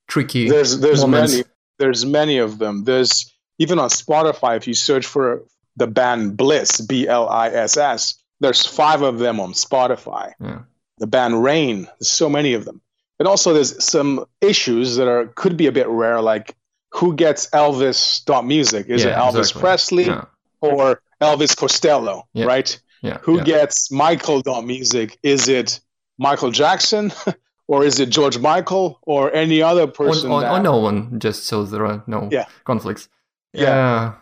tricky. 0.09 0.49
There's 0.49 0.81
there's 0.81 1.01
moments. 1.01 1.33
many 1.33 1.45
there's 1.79 2.05
many 2.05 2.39
of 2.39 2.59
them. 2.59 2.85
There's 2.85 3.33
even 3.59 3.79
on 3.79 3.89
Spotify 3.89 4.57
if 4.57 4.67
you 4.67 4.75
search 4.75 5.07
for 5.07 5.45
the 5.77 5.87
band 5.87 6.37
Bliss 6.37 6.81
B 6.81 7.09
L 7.09 7.29
I 7.29 7.49
S 7.49 7.77
S. 7.77 8.20
There's 8.41 8.67
five 8.67 9.03
of 9.03 9.19
them 9.19 9.39
on 9.41 9.53
Spotify. 9.53 10.33
Yeah. 10.41 10.61
The 10.99 11.07
band 11.07 11.43
Rain. 11.43 11.85
There's 11.99 12.09
so 12.11 12.29
many 12.29 12.55
of 12.55 12.65
them. 12.65 12.81
And 13.19 13.29
also 13.29 13.53
there's 13.53 13.83
some 13.85 14.25
issues 14.41 14.97
that 14.97 15.07
are 15.09 15.27
could 15.37 15.57
be 15.57 15.67
a 15.67 15.73
bit 15.73 15.89
rare, 15.89 16.21
like 16.23 16.57
who 16.93 17.15
gets 17.15 17.49
Elvis 17.51 18.25
dot 18.25 18.47
music? 18.47 18.87
Is 18.89 19.05
Yeah, 19.05 19.11
it 19.11 19.17
Elvis 19.23 19.39
exactly. 19.41 19.61
Presley 19.61 20.05
Yeah. 20.07 20.25
or 20.61 21.03
Elvis 21.21 21.57
Costello? 21.57 22.27
Right? 22.35 22.81
Yeah. 23.03 23.19
Who 23.23 23.43
gets 23.43 23.91
Michael 23.93 24.41
dot 24.43 24.65
music? 24.65 25.19
Is 25.23 25.49
it 25.49 25.81
Michael 26.19 26.51
Jackson? 26.51 27.13
or 27.69 27.85
is 27.85 28.01
it 28.01 28.09
George 28.11 28.39
Michael 28.39 28.99
or 29.03 29.33
any 29.35 29.63
other 29.63 29.83
or, 29.83 29.87
person? 29.89 30.31
or, 30.33 30.41
that- 30.41 30.51
or 30.51 30.61
no 30.63 30.77
one, 30.79 31.21
just 31.21 31.45
so 31.45 31.65
there 31.65 31.87
are 31.87 32.03
no 32.07 32.29
Yeah. 32.33 32.47
conflicts. 32.65 33.09
Yeah. 33.53 33.63
Yeah. 33.63 34.15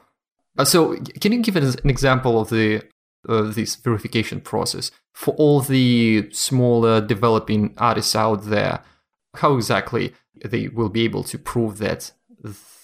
Uh, 0.59 0.65
so, 0.65 0.97
can 1.21 1.33
you 1.33 1.41
give 1.41 1.57
us 1.57 1.77
an 1.77 1.89
example 1.91 2.41
of 2.41 2.51
the 2.51 2.83
uh, 3.29 3.43
this 3.43 3.77
verification 3.77 4.41
process 4.41 4.91
for 5.15 5.35
all 5.35 5.61
the 5.61 6.29
smaller 6.33 7.01
developing 7.01 7.75
artists 7.79 8.15
out 8.15 8.45
there? 8.45 8.83
How 9.37 9.55
exactly 9.55 10.15
they 10.45 10.69
will 10.69 10.89
be 10.89 11.05
able 11.05 11.25
to 11.25 11.39
prove 11.39 11.79
that 11.79 12.13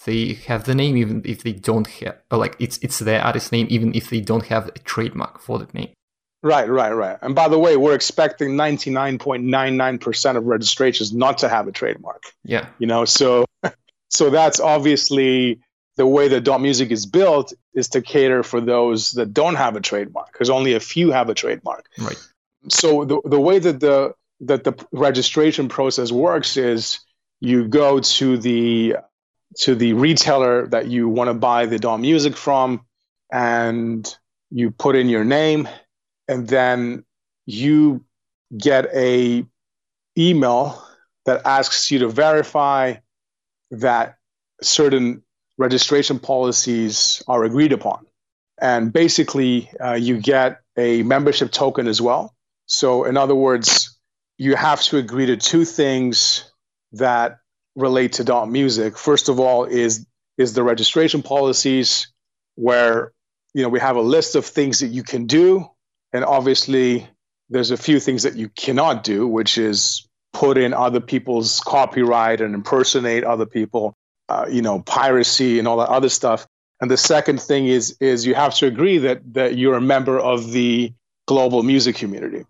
they 0.05 0.35
have 0.47 0.64
the 0.64 0.75
name, 0.75 0.97
even 0.97 1.23
if 1.25 1.42
they 1.42 1.53
don't 1.53 1.87
have, 1.87 2.16
like 2.31 2.57
it's 2.59 2.79
it's 2.79 2.99
their 2.99 3.23
artist 3.23 3.53
name, 3.53 3.66
even 3.70 3.94
if 3.94 4.11
they 4.11 4.20
don't 4.20 4.47
have 4.47 4.68
a 4.68 4.79
trademark 4.81 5.40
for 5.40 5.59
that 5.59 5.75
name. 5.75 5.90
Right, 6.42 6.68
right, 6.68 6.92
right. 6.92 7.16
And 7.23 7.35
by 7.35 7.49
the 7.49 7.59
way, 7.59 7.79
we're 7.79 7.94
expecting 7.94 8.51
99.99% 8.51 10.37
of 10.37 10.44
registrations 10.44 11.14
not 11.14 11.38
to 11.38 11.49
have 11.49 11.68
a 11.68 11.73
trademark. 11.73 12.23
Yeah. 12.44 12.68
You 12.79 12.87
know, 12.87 13.07
so 13.07 13.47
so 14.11 14.29
that's 14.29 14.61
obviously 14.61 15.61
the 15.96 16.07
way 16.07 16.28
that 16.28 16.42
dot 16.42 16.61
music 16.61 16.90
is 16.90 17.07
built 17.07 17.52
is 17.72 17.88
to 17.90 18.02
cater 18.02 18.42
for 18.42 18.61
those 18.61 19.12
that 19.12 19.33
don't 19.33 19.54
have 19.54 19.76
a 19.76 19.80
trademark 19.80 20.33
because 20.33 20.50
only 20.50 20.74
a 20.74 20.80
few 20.80 21.11
have 21.11 21.28
a 21.28 21.35
trademark. 21.35 21.88
Right. 21.98 22.20
So 22.68 23.04
the 23.04 23.20
the 23.24 23.40
way 23.40 23.59
that 23.59 23.80
the 23.80 24.14
that 24.40 24.64
the 24.64 24.74
registration 24.92 25.68
process 25.68 26.11
works 26.11 26.57
is 26.57 27.00
you 27.40 27.68
go 27.68 28.00
to 28.00 28.38
the 28.38 28.96
to 29.59 29.74
the 29.74 29.92
retailer 29.92 30.66
that 30.68 30.88
you 30.88 31.09
want 31.09 31.28
to 31.28 31.35
buy 31.35 31.66
the 31.66 31.78
dot 31.78 32.00
music 32.00 32.37
from 32.37 32.85
and 33.33 34.16
you 34.50 34.70
put 34.70 34.96
in 34.96 35.09
your 35.09 35.24
name 35.24 35.68
and 36.26 36.48
then 36.48 37.04
you 37.46 38.04
get 38.57 38.87
a 38.94 39.44
email 40.16 40.83
that 41.26 41.42
asks 41.44 41.90
you 41.90 42.00
to 42.00 42.09
verify 42.09 42.94
that 43.70 44.16
certain 44.62 45.22
registration 45.59 46.19
policies 46.19 47.23
are 47.29 47.45
agreed 47.45 47.73
upon. 47.73 48.07
And 48.61 48.93
basically 48.93 49.71
uh, 49.81 49.95
you 49.95 50.21
get 50.21 50.61
a 50.77 51.03
membership 51.03 51.51
token 51.51 51.87
as 51.87 52.01
well. 52.01 52.35
So 52.67 53.05
in 53.05 53.17
other 53.17 53.35
words 53.35 53.99
you 54.37 54.57
have 54.57 54.83
to 54.83 54.99
agree 54.99 55.27
to 55.27 55.37
two 55.37 55.64
things 55.64 56.51
that 56.93 57.38
relate 57.77 58.14
to 58.14 58.25
dot 58.25 58.51
music. 58.51 58.97
First 58.97 59.29
of 59.29 59.40
all 59.40 59.64
is 59.64 60.07
is 60.37 60.55
the 60.55 60.62
registration 60.64 61.23
policies 61.23 62.12
where 62.57 63.12
you 63.53 63.62
know 63.62 63.69
we 63.69 63.81
have 63.81 63.97
a 63.97 64.01
list 64.01 64.35
of 64.35 64.45
things 64.45 64.81
that 64.81 64.88
you 64.88 65.03
can 65.03 65.27
do. 65.27 65.67
And 66.12 66.25
obviously 66.25 67.09
there's 67.49 67.71
a 67.71 67.77
few 67.77 68.01
things 68.01 68.23
that 68.23 68.37
you 68.37 68.49
cannot 68.49 69.05
do 69.05 69.27
which 69.27 69.59
is 69.59 70.09
put 70.33 70.59
in 70.59 70.75
other 70.75 71.01
people's 71.01 71.61
copyright 71.61 72.40
and 72.40 72.55
impersonate 72.55 73.25
other 73.25 73.47
people 73.47 73.97
uh, 74.28 74.46
you 74.50 74.62
know 74.62 74.80
piracy 74.80 75.58
and 75.58 75.68
all 75.68 75.76
that 75.78 75.88
other 75.88 76.08
stuff. 76.08 76.46
And 76.80 76.90
the 76.90 76.96
second 76.96 77.40
thing 77.40 77.66
is 77.66 77.96
is 78.00 78.26
you 78.26 78.34
have 78.34 78.54
to 78.56 78.66
agree 78.66 78.98
that 78.98 79.34
that 79.34 79.56
you're 79.56 79.76
a 79.76 79.80
member 79.80 80.18
of 80.18 80.52
the 80.52 80.92
global 81.26 81.62
music 81.62 81.96
community. 81.96 82.44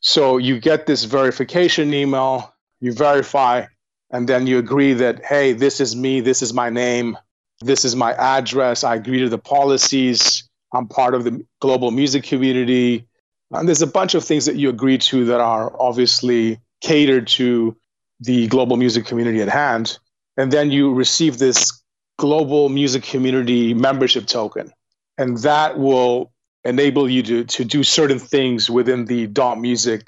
So 0.00 0.38
you 0.38 0.60
get 0.60 0.86
this 0.86 1.04
verification 1.04 1.92
email 1.92 2.54
you 2.80 2.92
verify 2.92 3.66
and 4.10 4.28
then 4.28 4.46
you 4.46 4.58
agree 4.58 4.94
that 4.94 5.24
hey 5.24 5.52
this 5.52 5.80
is 5.80 5.94
me 5.94 6.20
this 6.20 6.42
is 6.42 6.52
my 6.52 6.70
name 6.70 7.16
this 7.60 7.84
is 7.84 7.94
my 7.94 8.12
address 8.14 8.82
i 8.84 8.94
agree 8.94 9.20
to 9.20 9.28
the 9.28 9.38
policies 9.38 10.48
i'm 10.72 10.88
part 10.88 11.14
of 11.14 11.24
the 11.24 11.44
global 11.60 11.90
music 11.90 12.24
community. 12.24 13.06
And 13.52 13.66
there's 13.66 13.82
a 13.82 13.86
bunch 13.86 14.14
of 14.14 14.24
things 14.24 14.46
that 14.46 14.54
you 14.54 14.68
agree 14.68 14.98
to 14.98 15.24
that 15.26 15.40
are 15.40 15.72
obviously 15.80 16.60
catered 16.80 17.26
to 17.26 17.76
the 18.20 18.46
global 18.46 18.76
music 18.76 19.06
community 19.06 19.40
at 19.40 19.48
hand 19.48 19.98
and 20.36 20.52
then 20.52 20.70
you 20.70 20.92
receive 20.92 21.38
this 21.38 21.82
global 22.18 22.68
music 22.68 23.02
community 23.02 23.74
membership 23.74 24.26
token. 24.26 24.72
And 25.18 25.38
that 25.38 25.78
will 25.78 26.32
enable 26.64 27.08
you 27.08 27.22
to, 27.22 27.44
to 27.44 27.64
do 27.64 27.82
certain 27.82 28.18
things 28.18 28.68
within 28.68 29.06
the 29.06 29.26
dot 29.26 29.58
music 29.58 30.02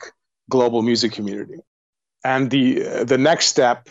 global 0.50 0.82
music 0.82 1.12
community. 1.12 1.61
And 2.24 2.50
the 2.50 3.04
the 3.04 3.18
next 3.18 3.46
step 3.46 3.88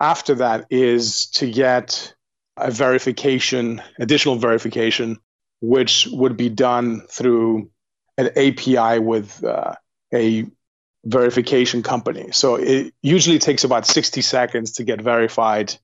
after 0.00 0.34
that 0.36 0.66
is 0.70 1.26
to 1.26 1.50
get 1.50 2.14
a 2.56 2.70
verification 2.70 3.82
additional 3.98 4.36
verification 4.36 5.18
which 5.60 6.08
would 6.12 6.36
be 6.36 6.48
done 6.48 7.02
through 7.10 7.70
an 8.16 8.28
api 8.36 8.98
with 8.98 9.44
uh, 9.44 9.74
a 10.14 10.44
verification 11.08 11.82
company. 11.82 12.30
So 12.32 12.56
it 12.56 12.94
usually 13.02 13.38
takes 13.38 13.64
about 13.64 13.86
60 13.86 14.20
seconds 14.22 14.72
to 14.72 14.84
get 14.84 15.00
verified. 15.00 15.74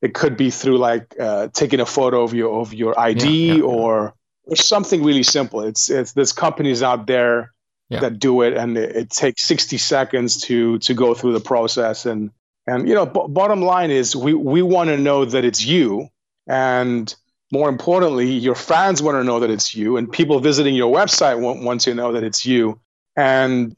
It 0.00 0.14
could 0.14 0.36
be 0.36 0.50
through 0.50 0.78
like 0.78 1.14
uh, 1.20 1.48
taking 1.52 1.80
a 1.80 1.86
photo 1.86 2.22
of 2.22 2.34
your 2.34 2.60
of 2.60 2.74
your 2.74 2.98
id 2.98 3.24
Yeah, 3.24 3.54
yeah, 3.56 3.62
or 3.62 4.14
or 4.44 4.56
something 4.56 5.04
really 5.04 5.22
simple. 5.22 5.60
It's 5.62 5.90
it's 5.90 6.12
there's 6.14 6.32
companies 6.32 6.82
out 6.82 7.06
there 7.06 7.52
Yeah. 7.88 8.00
that 8.00 8.18
do 8.18 8.42
it 8.42 8.54
and 8.56 8.76
it, 8.78 8.96
it 8.96 9.10
takes 9.10 9.44
60 9.44 9.78
seconds 9.78 10.40
to 10.48 10.78
to 10.80 10.94
go 10.94 11.14
through 11.14 11.34
the 11.34 11.40
process. 11.40 12.06
And 12.06 12.30
and 12.66 12.88
you 12.88 12.94
know 12.94 13.06
b- 13.06 13.26
bottom 13.28 13.60
line 13.62 13.90
is 13.90 14.16
we 14.16 14.34
we 14.34 14.62
want 14.62 14.88
to 14.88 14.96
know 14.96 15.24
that 15.24 15.44
it's 15.44 15.64
you. 15.64 16.08
And 16.48 17.14
more 17.52 17.68
importantly 17.68 18.32
your 18.32 18.56
fans 18.56 19.02
want 19.02 19.16
to 19.16 19.24
know 19.24 19.40
that 19.40 19.50
it's 19.50 19.74
you. 19.74 19.96
And 19.98 20.10
people 20.10 20.40
visiting 20.40 20.74
your 20.74 20.92
website 20.94 21.38
want, 21.40 21.62
want 21.62 21.82
to 21.82 21.94
know 21.94 22.12
that 22.12 22.24
it's 22.24 22.44
you. 22.46 22.80
And 23.16 23.76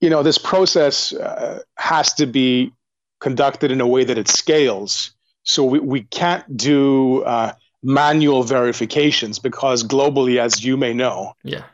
you 0.00 0.10
know 0.10 0.22
this 0.22 0.38
process 0.38 1.12
uh, 1.12 1.60
has 1.76 2.14
to 2.14 2.26
be 2.26 2.72
conducted 3.20 3.70
in 3.70 3.80
a 3.80 3.86
way 3.86 4.04
that 4.04 4.18
it 4.18 4.28
scales 4.28 5.12
so 5.42 5.64
we, 5.64 5.78
we 5.78 6.02
can't 6.02 6.56
do 6.56 7.22
uh, 7.22 7.52
manual 7.82 8.42
verifications 8.42 9.38
because 9.38 9.84
globally 9.84 10.38
as 10.38 10.64
you 10.64 10.76
may 10.76 10.92
know 10.92 11.32
Yeah. 11.44 11.64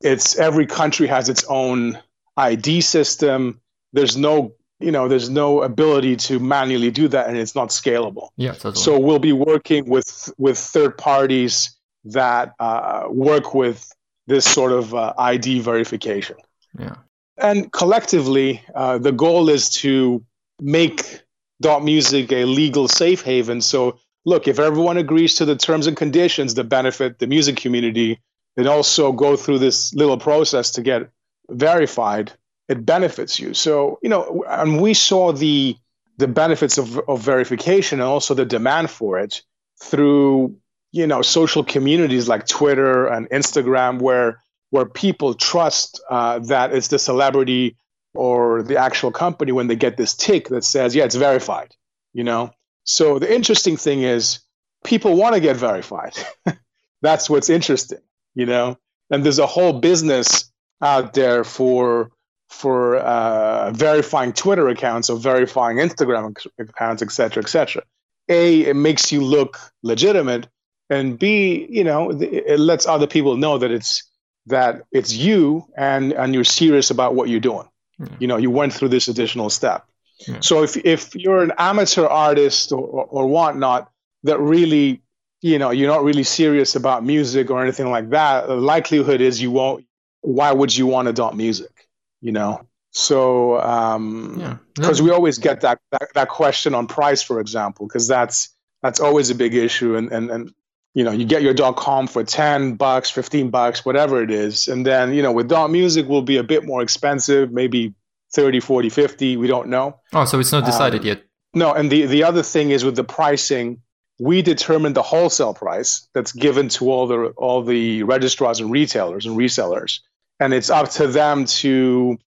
it's 0.00 0.36
every 0.36 0.66
country 0.66 1.06
has 1.06 1.28
its 1.28 1.44
own 1.48 1.98
ID 2.36 2.80
system. 2.80 3.60
There's 3.92 4.16
no, 4.16 4.54
you 4.80 4.90
know, 4.90 5.06
there's 5.06 5.30
no 5.30 5.62
ability 5.62 6.16
to 6.16 6.40
manually 6.40 6.90
do 6.90 7.06
that, 7.08 7.28
and 7.28 7.36
it's 7.38 7.54
not 7.54 7.68
scalable. 7.68 8.30
Yeah. 8.36 8.52
Totally. 8.54 8.74
So 8.82 8.98
we'll 8.98 9.20
be 9.20 9.32
working 9.32 9.88
with 9.88 10.32
with 10.36 10.58
third 10.58 10.98
parties 10.98 11.76
that 12.06 12.54
uh, 12.58 13.04
work 13.08 13.54
with 13.54 13.88
this 14.26 14.44
sort 14.44 14.72
of 14.72 14.92
uh, 14.92 15.14
ID 15.16 15.60
verification. 15.60 16.36
yeah. 16.78 16.96
And 17.36 17.72
collectively, 17.72 18.62
uh, 18.74 18.98
the 18.98 19.12
goal 19.12 19.48
is 19.48 19.68
to 19.70 20.24
make 20.60 21.22
dot 21.60 21.84
music 21.84 22.32
a 22.32 22.44
legal 22.44 22.88
safe 22.88 23.22
haven. 23.22 23.60
So, 23.60 23.98
look, 24.24 24.48
if 24.48 24.58
everyone 24.58 24.96
agrees 24.96 25.34
to 25.36 25.44
the 25.44 25.56
terms 25.56 25.86
and 25.86 25.96
conditions 25.96 26.54
that 26.54 26.64
benefit 26.64 27.18
the 27.18 27.26
music 27.26 27.56
community, 27.56 28.20
and 28.56 28.68
also 28.68 29.12
go 29.12 29.36
through 29.36 29.58
this 29.58 29.92
little 29.94 30.18
process 30.18 30.70
to 30.72 30.82
get 30.82 31.10
verified, 31.50 32.32
it 32.68 32.86
benefits 32.86 33.38
you. 33.38 33.54
So, 33.54 33.98
you 34.02 34.08
know, 34.08 34.44
and 34.48 34.80
we 34.80 34.94
saw 34.94 35.32
the 35.32 35.76
the 36.16 36.28
benefits 36.28 36.78
of, 36.78 36.98
of 37.08 37.20
verification 37.20 38.00
and 38.00 38.08
also 38.08 38.34
the 38.34 38.44
demand 38.44 38.88
for 38.88 39.18
it 39.18 39.42
through 39.82 40.56
you 40.92 41.06
know 41.08 41.22
social 41.22 41.64
communities 41.64 42.28
like 42.28 42.46
Twitter 42.46 43.06
and 43.06 43.28
Instagram, 43.30 44.00
where 44.00 44.40
where 44.74 44.86
people 44.86 45.34
trust 45.34 46.00
uh, 46.10 46.40
that 46.40 46.74
it's 46.74 46.88
the 46.88 46.98
celebrity 46.98 47.76
or 48.12 48.60
the 48.60 48.76
actual 48.76 49.12
company 49.12 49.52
when 49.52 49.68
they 49.68 49.76
get 49.76 49.96
this 49.96 50.14
tick 50.14 50.48
that 50.48 50.64
says, 50.64 50.96
yeah, 50.96 51.04
it's 51.04 51.14
verified. 51.14 51.72
You 52.12 52.24
know. 52.24 52.50
So 52.82 53.20
the 53.20 53.32
interesting 53.32 53.76
thing 53.76 54.02
is, 54.02 54.40
people 54.82 55.16
want 55.16 55.36
to 55.36 55.40
get 55.40 55.56
verified. 55.56 56.14
That's 57.02 57.30
what's 57.30 57.50
interesting. 57.50 58.00
You 58.34 58.46
know, 58.46 58.76
and 59.10 59.22
there's 59.22 59.38
a 59.38 59.46
whole 59.46 59.74
business 59.78 60.50
out 60.82 61.14
there 61.14 61.44
for 61.44 62.10
for 62.48 62.96
uh, 62.96 63.70
verifying 63.70 64.32
Twitter 64.32 64.68
accounts 64.68 65.08
or 65.08 65.18
verifying 65.18 65.76
Instagram 65.76 66.34
accounts, 66.58 67.00
et 67.00 67.12
cetera, 67.12 67.44
et 67.44 67.48
cetera. 67.48 67.84
A, 68.28 68.62
it 68.62 68.74
makes 68.74 69.12
you 69.12 69.22
look 69.22 69.60
legitimate, 69.84 70.48
and 70.90 71.16
B, 71.16 71.64
you 71.70 71.84
know, 71.84 72.10
it 72.10 72.58
lets 72.58 72.86
other 72.86 73.06
people 73.06 73.36
know 73.36 73.58
that 73.58 73.70
it's 73.70 74.02
that 74.46 74.82
it's 74.92 75.12
you 75.12 75.66
and 75.76 76.12
and 76.12 76.34
you're 76.34 76.44
serious 76.44 76.90
about 76.90 77.14
what 77.14 77.28
you're 77.28 77.40
doing. 77.40 77.68
Mm. 78.00 78.20
You 78.20 78.26
know, 78.28 78.36
you 78.36 78.50
went 78.50 78.72
through 78.72 78.88
this 78.88 79.08
additional 79.08 79.50
step. 79.50 79.86
Yeah. 80.26 80.40
So 80.40 80.62
if 80.62 80.76
if 80.76 81.14
you're 81.14 81.42
an 81.42 81.52
amateur 81.58 82.06
artist 82.06 82.72
or, 82.72 82.80
or, 82.80 83.04
or 83.06 83.26
whatnot 83.26 83.90
that 84.22 84.38
really, 84.40 85.02
you 85.42 85.58
know, 85.58 85.70
you're 85.70 85.90
not 85.90 86.04
really 86.04 86.22
serious 86.22 86.76
about 86.76 87.04
music 87.04 87.50
or 87.50 87.62
anything 87.62 87.90
like 87.90 88.10
that, 88.10 88.46
the 88.46 88.56
likelihood 88.56 89.20
is 89.20 89.40
you 89.40 89.50
won't. 89.50 89.84
Why 90.20 90.52
would 90.52 90.74
you 90.74 90.86
want 90.86 91.06
to 91.06 91.12
dot 91.12 91.36
music? 91.36 91.88
You 92.20 92.32
know. 92.32 92.66
So, 92.96 93.60
um, 93.60 94.36
yeah, 94.38 94.56
because 94.76 95.02
we 95.02 95.10
always 95.10 95.38
get 95.38 95.62
that, 95.62 95.80
that 95.90 96.14
that 96.14 96.28
question 96.28 96.76
on 96.76 96.86
price, 96.86 97.22
for 97.22 97.40
example, 97.40 97.88
because 97.88 98.06
that's 98.06 98.50
that's 98.82 99.00
always 99.00 99.30
a 99.30 99.34
big 99.34 99.54
issue, 99.54 99.96
and 99.96 100.12
and 100.12 100.30
and 100.30 100.54
you 100.94 101.02
know, 101.02 101.10
you 101.10 101.24
get 101.24 101.42
your 101.42 101.52
dot 101.52 101.76
com 101.76 102.06
for 102.06 102.22
10 102.22 102.76
bucks, 102.76 103.10
15 103.10 103.50
bucks, 103.50 103.84
whatever 103.84 104.22
it 104.22 104.30
is. 104.30 104.68
And 104.68 104.86
then, 104.86 105.12
you 105.12 105.22
know, 105.22 105.32
with 105.32 105.48
dot 105.48 105.70
music 105.70 106.08
will 106.08 106.22
be 106.22 106.36
a 106.36 106.44
bit 106.44 106.64
more 106.64 106.82
expensive, 106.82 107.52
maybe 107.52 107.94
30, 108.32 108.60
40, 108.60 108.88
50. 108.88 109.36
We 109.36 109.48
don't 109.48 109.68
know. 109.68 109.98
Oh, 110.12 110.24
so 110.24 110.38
it's 110.38 110.52
not 110.52 110.64
decided 110.64 111.00
um, 111.00 111.06
yet. 111.06 111.22
No. 111.52 111.72
And 111.72 111.90
the, 111.90 112.06
the 112.06 112.22
other 112.22 112.44
thing 112.44 112.70
is 112.70 112.84
with 112.84 112.94
the 112.94 113.04
pricing, 113.04 113.82
we 114.20 114.40
determine 114.40 114.92
the 114.92 115.02
wholesale 115.02 115.52
price 115.52 116.08
that's 116.14 116.30
given 116.30 116.68
to 116.70 116.90
all 116.90 117.08
the, 117.08 117.34
all 117.36 117.62
the 117.62 118.04
registrars 118.04 118.60
and 118.60 118.70
retailers 118.70 119.26
and 119.26 119.36
resellers. 119.36 119.98
And 120.38 120.54
it's 120.54 120.70
up 120.70 120.90
to 120.90 121.08
them 121.08 121.44
to 121.46 122.18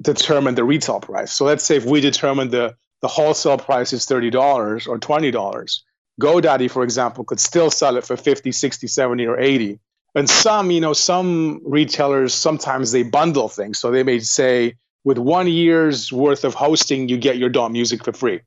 determine 0.00 0.54
the 0.54 0.64
retail 0.64 1.00
price. 1.00 1.32
So 1.32 1.44
let's 1.44 1.64
say 1.64 1.76
if 1.76 1.84
we 1.84 2.00
determine 2.00 2.50
the, 2.50 2.76
the 3.00 3.08
wholesale 3.08 3.58
price 3.58 3.92
is 3.92 4.06
$30 4.06 4.86
or 4.86 4.98
$20 4.98 5.80
GoDaddy, 6.20 6.70
for 6.70 6.82
example, 6.82 7.24
could 7.24 7.40
still 7.40 7.70
sell 7.70 7.96
it 7.96 8.04
for 8.04 8.16
50, 8.16 8.52
60, 8.52 8.86
70, 8.86 9.26
or 9.26 9.38
80. 9.38 9.78
And 10.14 10.28
some, 10.28 10.70
you 10.70 10.80
know, 10.80 10.92
some 10.92 11.60
retailers 11.64 12.34
sometimes 12.34 12.92
they 12.92 13.02
bundle 13.02 13.48
things. 13.48 13.78
So 13.78 13.90
they 13.90 14.02
may 14.02 14.18
say, 14.18 14.74
with 15.04 15.18
one 15.18 15.48
year's 15.48 16.12
worth 16.12 16.44
of 16.44 16.54
hosting, 16.54 17.08
you 17.08 17.16
get 17.16 17.38
your 17.38 17.48
dot 17.48 17.72
music 17.72 18.04
for 18.04 18.12
free. 18.12 18.40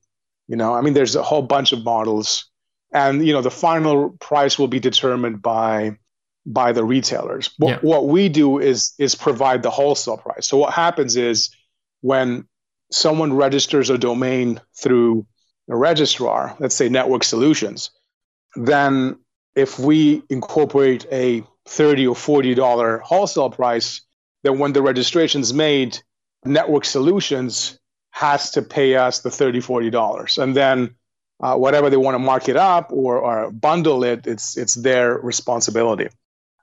You 0.47 0.55
know, 0.55 0.73
I 0.73 0.81
mean, 0.81 0.93
there's 0.93 1.15
a 1.15 1.23
whole 1.23 1.41
bunch 1.41 1.73
of 1.73 1.83
models, 1.83 2.45
and 2.93 3.25
you 3.25 3.33
know, 3.33 3.41
the 3.41 3.51
final 3.51 4.11
price 4.19 4.59
will 4.59 4.67
be 4.67 4.79
determined 4.79 5.41
by 5.41 5.97
by 6.45 6.71
the 6.71 6.83
retailers. 6.83 7.49
But 7.49 7.67
yeah. 7.67 7.79
what 7.81 8.07
we 8.07 8.29
do 8.29 8.59
is 8.59 8.93
is 8.99 9.15
provide 9.15 9.63
the 9.63 9.71
wholesale 9.71 10.17
price. 10.17 10.47
So 10.47 10.57
what 10.57 10.73
happens 10.73 11.15
is 11.15 11.49
when 12.01 12.47
someone 12.91 13.33
registers 13.33 13.89
a 13.89 13.97
domain 13.97 14.61
through 14.75 15.25
a 15.69 15.75
registrar, 15.75 16.55
let's 16.59 16.75
say 16.75 16.89
Network 16.89 17.23
Solutions, 17.23 17.91
then 18.55 19.17
if 19.55 19.79
we 19.79 20.21
incorporate 20.29 21.05
a 21.11 21.43
30 21.67 22.07
or 22.07 22.15
40 22.15 22.55
dollar 22.55 22.99
wholesale 22.99 23.49
price, 23.49 24.01
then 24.43 24.59
when 24.59 24.73
the 24.73 24.81
registration 24.81 25.41
is 25.41 25.53
made, 25.53 25.99
Network 26.43 26.85
Solutions 26.85 27.79
has 28.11 28.51
to 28.51 28.61
pay 28.61 28.95
us 28.95 29.19
the 29.19 29.31
30 29.31 29.59
40 29.61 29.89
dollars, 29.89 30.37
and 30.37 30.55
then 30.55 30.95
uh, 31.41 31.55
whatever 31.55 31.89
they 31.89 31.97
want 31.97 32.15
to 32.15 32.19
mark 32.19 32.47
it 32.47 32.55
up 32.55 32.91
or, 32.91 33.17
or 33.17 33.51
bundle 33.51 34.03
it, 34.03 34.27
it's 34.27 34.57
it's 34.57 34.75
their 34.75 35.17
responsibility. 35.17 36.07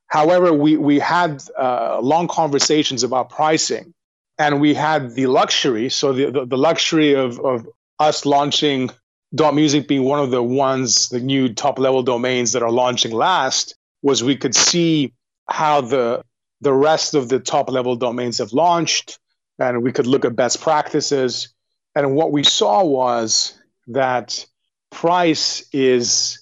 However, 0.07 0.53
we 0.53 0.77
we 0.77 0.99
had 0.99 1.43
uh, 1.59 1.99
long 2.01 2.29
conversations 2.29 3.03
about 3.03 3.31
pricing, 3.31 3.93
and 4.39 4.61
we 4.61 4.75
had 4.75 5.15
the 5.15 5.27
luxury, 5.27 5.89
so 5.89 6.13
the, 6.13 6.31
the, 6.31 6.47
the 6.47 6.57
luxury 6.59 7.15
of, 7.15 7.39
of 7.41 7.67
us 8.03 8.27
launching 8.27 8.91
dot 9.35 9.55
music 9.55 9.89
being 9.89 10.05
one 10.05 10.21
of 10.21 10.31
the 10.31 10.43
ones 10.43 11.09
the 11.09 11.21
new 11.21 11.53
top 11.55 11.79
level 11.79 12.03
domains 12.03 12.53
that 12.53 12.63
are 12.63 12.71
launching 12.71 13.13
last 13.13 13.75
was 14.03 14.23
we 14.23 14.37
could 14.37 14.55
see 14.55 15.15
how 15.49 15.81
the 15.81 16.23
the 16.61 16.73
rest 16.73 17.15
of 17.15 17.29
the 17.29 17.41
top 17.41 17.71
level 17.71 17.97
domains 17.97 18.39
have 18.39 18.53
launched 18.53 19.19
and 19.59 19.83
we 19.83 19.93
could 19.93 20.07
look 20.07 20.25
at 20.25 20.37
best 20.37 20.61
practices. 20.61 21.53
And 21.95 22.15
what 22.15 22.33
we 22.33 22.45
saw 22.45 22.85
was 22.85 23.59
that 23.89 24.47
price 24.91 25.69
is 25.73 26.41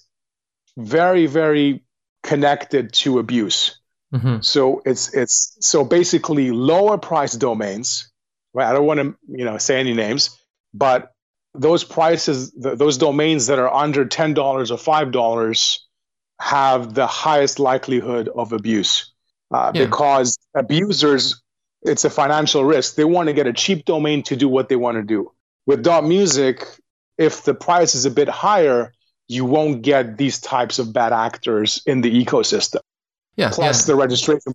very 0.77 1.25
very 1.27 1.83
connected 2.23 2.93
to 2.93 3.19
abuse. 3.19 3.77
Mm-hmm. 4.13 4.41
so 4.41 4.81
it's 4.85 5.13
it's 5.13 5.55
so 5.61 5.85
basically 5.85 6.51
lower 6.51 6.97
price 6.97 7.31
domains 7.31 8.11
right? 8.53 8.67
I 8.67 8.73
don't 8.73 8.85
want 8.85 8.99
to 8.99 9.15
you 9.29 9.45
know 9.45 9.57
say 9.57 9.79
any 9.79 9.93
names 9.93 10.37
but 10.73 11.13
those 11.53 11.83
prices, 11.83 12.51
th- 12.51 12.77
those 12.77 12.97
domains 12.97 13.47
that 13.47 13.59
are 13.59 13.73
under 13.73 14.05
$10 14.05 14.37
or 14.37 15.11
$5 15.11 15.79
have 16.39 16.93
the 16.93 17.07
highest 17.07 17.59
likelihood 17.59 18.29
of 18.29 18.51
abuse 18.51 19.11
uh, 19.51 19.71
yeah. 19.73 19.85
because 19.85 20.37
abusers, 20.55 21.41
it's 21.83 22.05
a 22.05 22.09
financial 22.09 22.63
risk. 22.63 22.95
They 22.95 23.03
want 23.03 23.27
to 23.27 23.33
get 23.33 23.47
a 23.47 23.53
cheap 23.53 23.85
domain 23.85 24.23
to 24.23 24.35
do 24.35 24.47
what 24.47 24.69
they 24.69 24.75
want 24.75 24.97
to 24.97 25.03
do. 25.03 25.31
With 25.65 25.83
dot 25.83 26.05
music, 26.05 26.65
if 27.17 27.43
the 27.43 27.53
price 27.53 27.93
is 27.95 28.05
a 28.05 28.11
bit 28.11 28.27
higher, 28.27 28.93
you 29.27 29.45
won't 29.45 29.81
get 29.81 30.17
these 30.17 30.39
types 30.39 30.79
of 30.79 30.93
bad 30.93 31.13
actors 31.13 31.81
in 31.85 32.01
the 32.01 32.25
ecosystem. 32.25 32.79
Yeah. 33.35 33.49
Plus 33.51 33.83
yeah. 33.83 33.93
the 33.93 33.95
registration. 33.95 34.53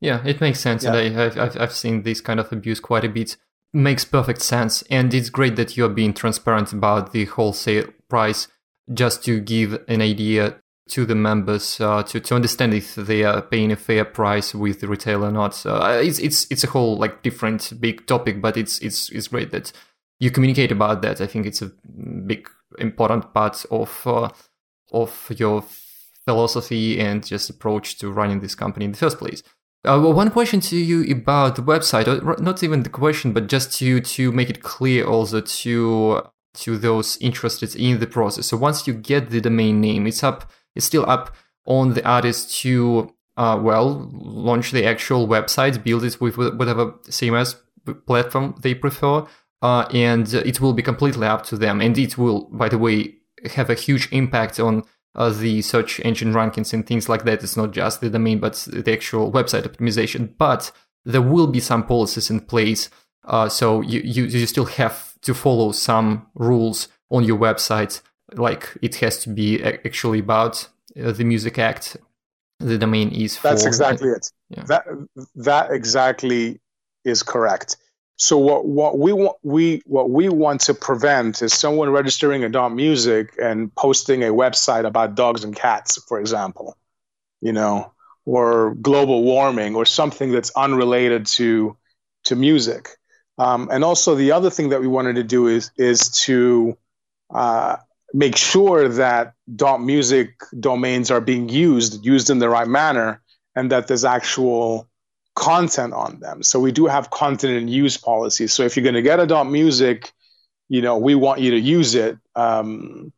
Yeah, 0.00 0.24
it 0.24 0.40
makes 0.40 0.60
sense. 0.60 0.84
Yeah. 0.84 0.94
And 0.94 1.20
I, 1.20 1.34
have 1.34 1.56
I've 1.56 1.72
seen 1.72 2.02
this 2.02 2.20
kind 2.20 2.38
of 2.38 2.52
abuse 2.52 2.80
quite 2.80 3.04
a 3.04 3.08
bit 3.08 3.36
makes 3.72 4.04
perfect 4.04 4.42
sense. 4.42 4.82
And 4.90 5.12
it's 5.12 5.30
great 5.30 5.56
that 5.56 5.76
you're 5.76 5.88
being 5.88 6.14
transparent 6.14 6.72
about 6.72 7.12
the 7.12 7.26
wholesale 7.26 7.88
price 8.08 8.48
just 8.92 9.24
to 9.24 9.40
give 9.40 9.84
an 9.88 10.00
idea 10.00 10.56
to 10.88 11.04
the 11.04 11.14
members 11.14 11.80
uh, 11.80 12.02
to, 12.02 12.18
to 12.18 12.34
understand 12.34 12.72
if 12.72 12.94
they 12.94 13.22
are 13.22 13.42
paying 13.42 13.70
a 13.70 13.76
fair 13.76 14.04
price 14.04 14.54
with 14.54 14.80
the 14.80 14.88
retail 14.88 15.24
or 15.24 15.30
not. 15.30 15.64
Uh, 15.66 16.00
it's 16.02 16.18
it's 16.18 16.46
it's 16.50 16.64
a 16.64 16.70
whole 16.70 16.96
like 16.96 17.22
different 17.22 17.72
big 17.78 18.06
topic, 18.06 18.40
but 18.40 18.56
it's 18.56 18.78
it's 18.78 19.10
it's 19.10 19.28
great 19.28 19.50
that 19.50 19.70
you 20.18 20.30
communicate 20.30 20.72
about 20.72 21.02
that. 21.02 21.20
I 21.20 21.26
think 21.26 21.46
it's 21.46 21.62
a 21.62 21.70
big 22.26 22.48
important 22.78 23.34
part 23.34 23.64
of 23.70 24.02
uh, 24.06 24.30
of 24.92 25.32
your 25.36 25.62
philosophy 26.24 27.00
and 27.00 27.24
just 27.24 27.50
approach 27.50 27.98
to 27.98 28.10
running 28.10 28.40
this 28.40 28.54
company 28.54 28.84
in 28.86 28.92
the 28.92 28.98
first 28.98 29.18
place. 29.18 29.42
Uh, 29.84 30.00
well, 30.02 30.12
one 30.12 30.30
question 30.30 30.60
to 30.60 30.76
you 30.76 31.04
about 31.12 31.56
the 31.56 31.62
website, 31.62 32.08
or 32.08 32.36
not 32.42 32.62
even 32.62 32.82
the 32.82 32.90
question, 32.90 33.32
but 33.32 33.46
just 33.46 33.72
to 33.78 34.00
to 34.00 34.32
make 34.32 34.50
it 34.50 34.62
clear 34.62 35.06
also 35.06 35.40
to 35.40 36.22
to 36.54 36.76
those 36.76 37.16
interested 37.18 37.76
in 37.76 38.00
the 38.00 38.06
process. 38.06 38.46
So 38.46 38.56
once 38.56 38.86
you 38.86 38.94
get 38.94 39.30
the 39.30 39.40
domain 39.40 39.80
name, 39.80 40.06
it's 40.06 40.24
up, 40.24 40.50
it's 40.74 40.86
still 40.86 41.08
up 41.08 41.34
on 41.64 41.94
the 41.94 42.04
artist 42.06 42.58
to 42.62 43.14
uh, 43.36 43.58
well 43.62 44.10
launch 44.12 44.72
the 44.72 44.84
actual 44.84 45.28
website, 45.28 45.82
build 45.84 46.02
it 46.04 46.20
with 46.20 46.36
whatever 46.36 46.92
CMS 47.08 47.56
platform 48.06 48.56
they 48.60 48.74
prefer, 48.74 49.26
uh, 49.62 49.86
and 49.92 50.34
it 50.34 50.60
will 50.60 50.72
be 50.72 50.82
completely 50.82 51.26
up 51.26 51.44
to 51.46 51.56
them. 51.56 51.80
And 51.80 51.96
it 51.96 52.18
will, 52.18 52.48
by 52.50 52.68
the 52.68 52.78
way, 52.78 53.14
have 53.52 53.70
a 53.70 53.74
huge 53.74 54.08
impact 54.10 54.58
on 54.58 54.82
uh, 55.18 55.30
the 55.30 55.60
search 55.60 56.00
engine 56.00 56.32
rankings 56.32 56.72
and 56.72 56.86
things 56.86 57.08
like 57.08 57.24
that. 57.24 57.42
It's 57.42 57.56
not 57.56 57.72
just 57.72 58.00
the 58.00 58.08
domain, 58.08 58.38
but 58.38 58.54
the 58.72 58.92
actual 58.92 59.30
website 59.32 59.64
optimization. 59.66 60.30
But 60.38 60.70
there 61.04 61.20
will 61.20 61.48
be 61.48 61.60
some 61.60 61.84
policies 61.84 62.30
in 62.30 62.40
place. 62.40 62.88
Uh, 63.24 63.48
so 63.48 63.80
you, 63.82 64.00
you, 64.00 64.24
you 64.24 64.46
still 64.46 64.64
have 64.64 65.20
to 65.22 65.34
follow 65.34 65.72
some 65.72 66.28
rules 66.34 66.88
on 67.10 67.24
your 67.24 67.36
website. 67.36 68.00
Like 68.32 68.76
it 68.80 68.94
has 68.96 69.18
to 69.24 69.30
be 69.30 69.62
actually 69.62 70.20
about 70.20 70.68
uh, 71.02 71.10
the 71.10 71.24
Music 71.24 71.58
Act. 71.58 71.96
The 72.60 72.78
domain 72.78 73.10
is 73.10 73.36
for. 73.36 73.48
That's 73.48 73.66
exactly 73.66 74.10
it. 74.10 74.30
Yeah. 74.50 74.64
That 74.64 74.84
that 75.34 75.72
exactly 75.72 76.60
is 77.04 77.22
correct. 77.22 77.76
So 78.20 78.36
what, 78.36 78.66
what 78.66 78.98
we 78.98 79.12
want 79.12 79.36
we 79.44 79.80
what 79.86 80.10
we 80.10 80.28
want 80.28 80.62
to 80.62 80.74
prevent 80.74 81.40
is 81.40 81.54
someone 81.54 81.90
registering 81.90 82.42
a 82.42 82.48
dot 82.48 82.74
music 82.74 83.32
and 83.40 83.72
posting 83.76 84.24
a 84.24 84.32
website 84.32 84.84
about 84.84 85.14
dogs 85.14 85.44
and 85.44 85.54
cats, 85.54 86.02
for 86.08 86.18
example, 86.18 86.76
you 87.40 87.52
know, 87.52 87.92
or 88.26 88.74
global 88.74 89.22
warming 89.22 89.76
or 89.76 89.86
something 89.86 90.32
that's 90.32 90.50
unrelated 90.56 91.26
to 91.26 91.76
to 92.24 92.34
music. 92.34 92.88
Um, 93.38 93.68
and 93.70 93.84
also, 93.84 94.16
the 94.16 94.32
other 94.32 94.50
thing 94.50 94.70
that 94.70 94.80
we 94.80 94.88
wanted 94.88 95.14
to 95.14 95.22
do 95.22 95.46
is 95.46 95.70
is 95.76 96.08
to 96.26 96.76
uh, 97.32 97.76
make 98.12 98.36
sure 98.36 98.88
that 98.88 99.34
dot 99.54 99.80
music 99.80 100.42
domains 100.58 101.12
are 101.12 101.20
being 101.20 101.48
used, 101.48 102.04
used 102.04 102.30
in 102.30 102.40
the 102.40 102.48
right 102.48 102.66
manner, 102.66 103.22
and 103.54 103.70
that 103.70 103.86
there's 103.86 104.04
actual 104.04 104.88
content 105.38 105.94
on 105.94 106.18
them. 106.18 106.42
So 106.42 106.58
we 106.58 106.72
do 106.72 106.86
have 106.86 107.10
content 107.10 107.56
and 107.56 107.70
use 107.70 107.96
policies. 107.96 108.52
So 108.52 108.64
if 108.64 108.76
you're 108.76 108.82
going 108.82 108.96
to 108.96 109.02
get 109.02 109.20
adult 109.20 109.46
music, 109.46 110.12
you 110.68 110.82
know, 110.82 110.98
we 110.98 111.14
want 111.14 111.40
you 111.40 111.52
to 111.52 111.60
use 111.60 111.94
it 111.94 112.18
because 112.34 112.60
um, 112.60 113.12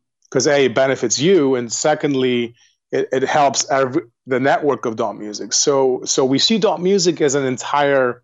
a 0.52 0.66
it 0.66 0.74
benefits 0.74 1.18
you, 1.18 1.54
and 1.54 1.72
secondly, 1.72 2.54
it, 2.92 3.08
it 3.10 3.22
helps 3.22 3.68
every, 3.70 4.02
the 4.26 4.38
network 4.38 4.84
of 4.84 4.96
dot 4.96 5.16
music. 5.16 5.52
So 5.52 6.02
so 6.04 6.24
we 6.24 6.38
see 6.38 6.58
dot 6.58 6.80
music 6.80 7.20
as 7.20 7.34
an 7.34 7.44
entire 7.44 8.22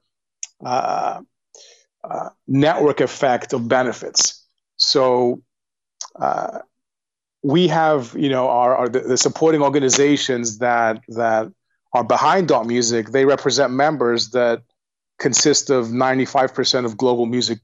uh, 0.64 1.22
uh, 2.04 2.28
network 2.46 3.00
effect 3.00 3.52
of 3.54 3.66
benefits. 3.66 4.44
So 4.76 5.42
uh, 6.20 6.60
we 7.42 7.68
have 7.68 8.14
you 8.16 8.28
know 8.28 8.48
our, 8.48 8.76
our 8.76 8.88
the, 8.88 9.00
the, 9.00 9.16
supporting 9.16 9.62
organizations 9.62 10.58
that 10.58 11.02
that 11.08 11.52
are 11.96 12.04
behind 12.04 12.48
dot 12.48 12.66
music. 12.66 13.10
They 13.10 13.24
represent 13.24 13.72
members 13.72 14.30
that 14.30 14.62
consist 15.18 15.70
of 15.70 15.86
95% 15.86 16.84
of 16.84 16.96
global 16.96 17.26
music 17.26 17.58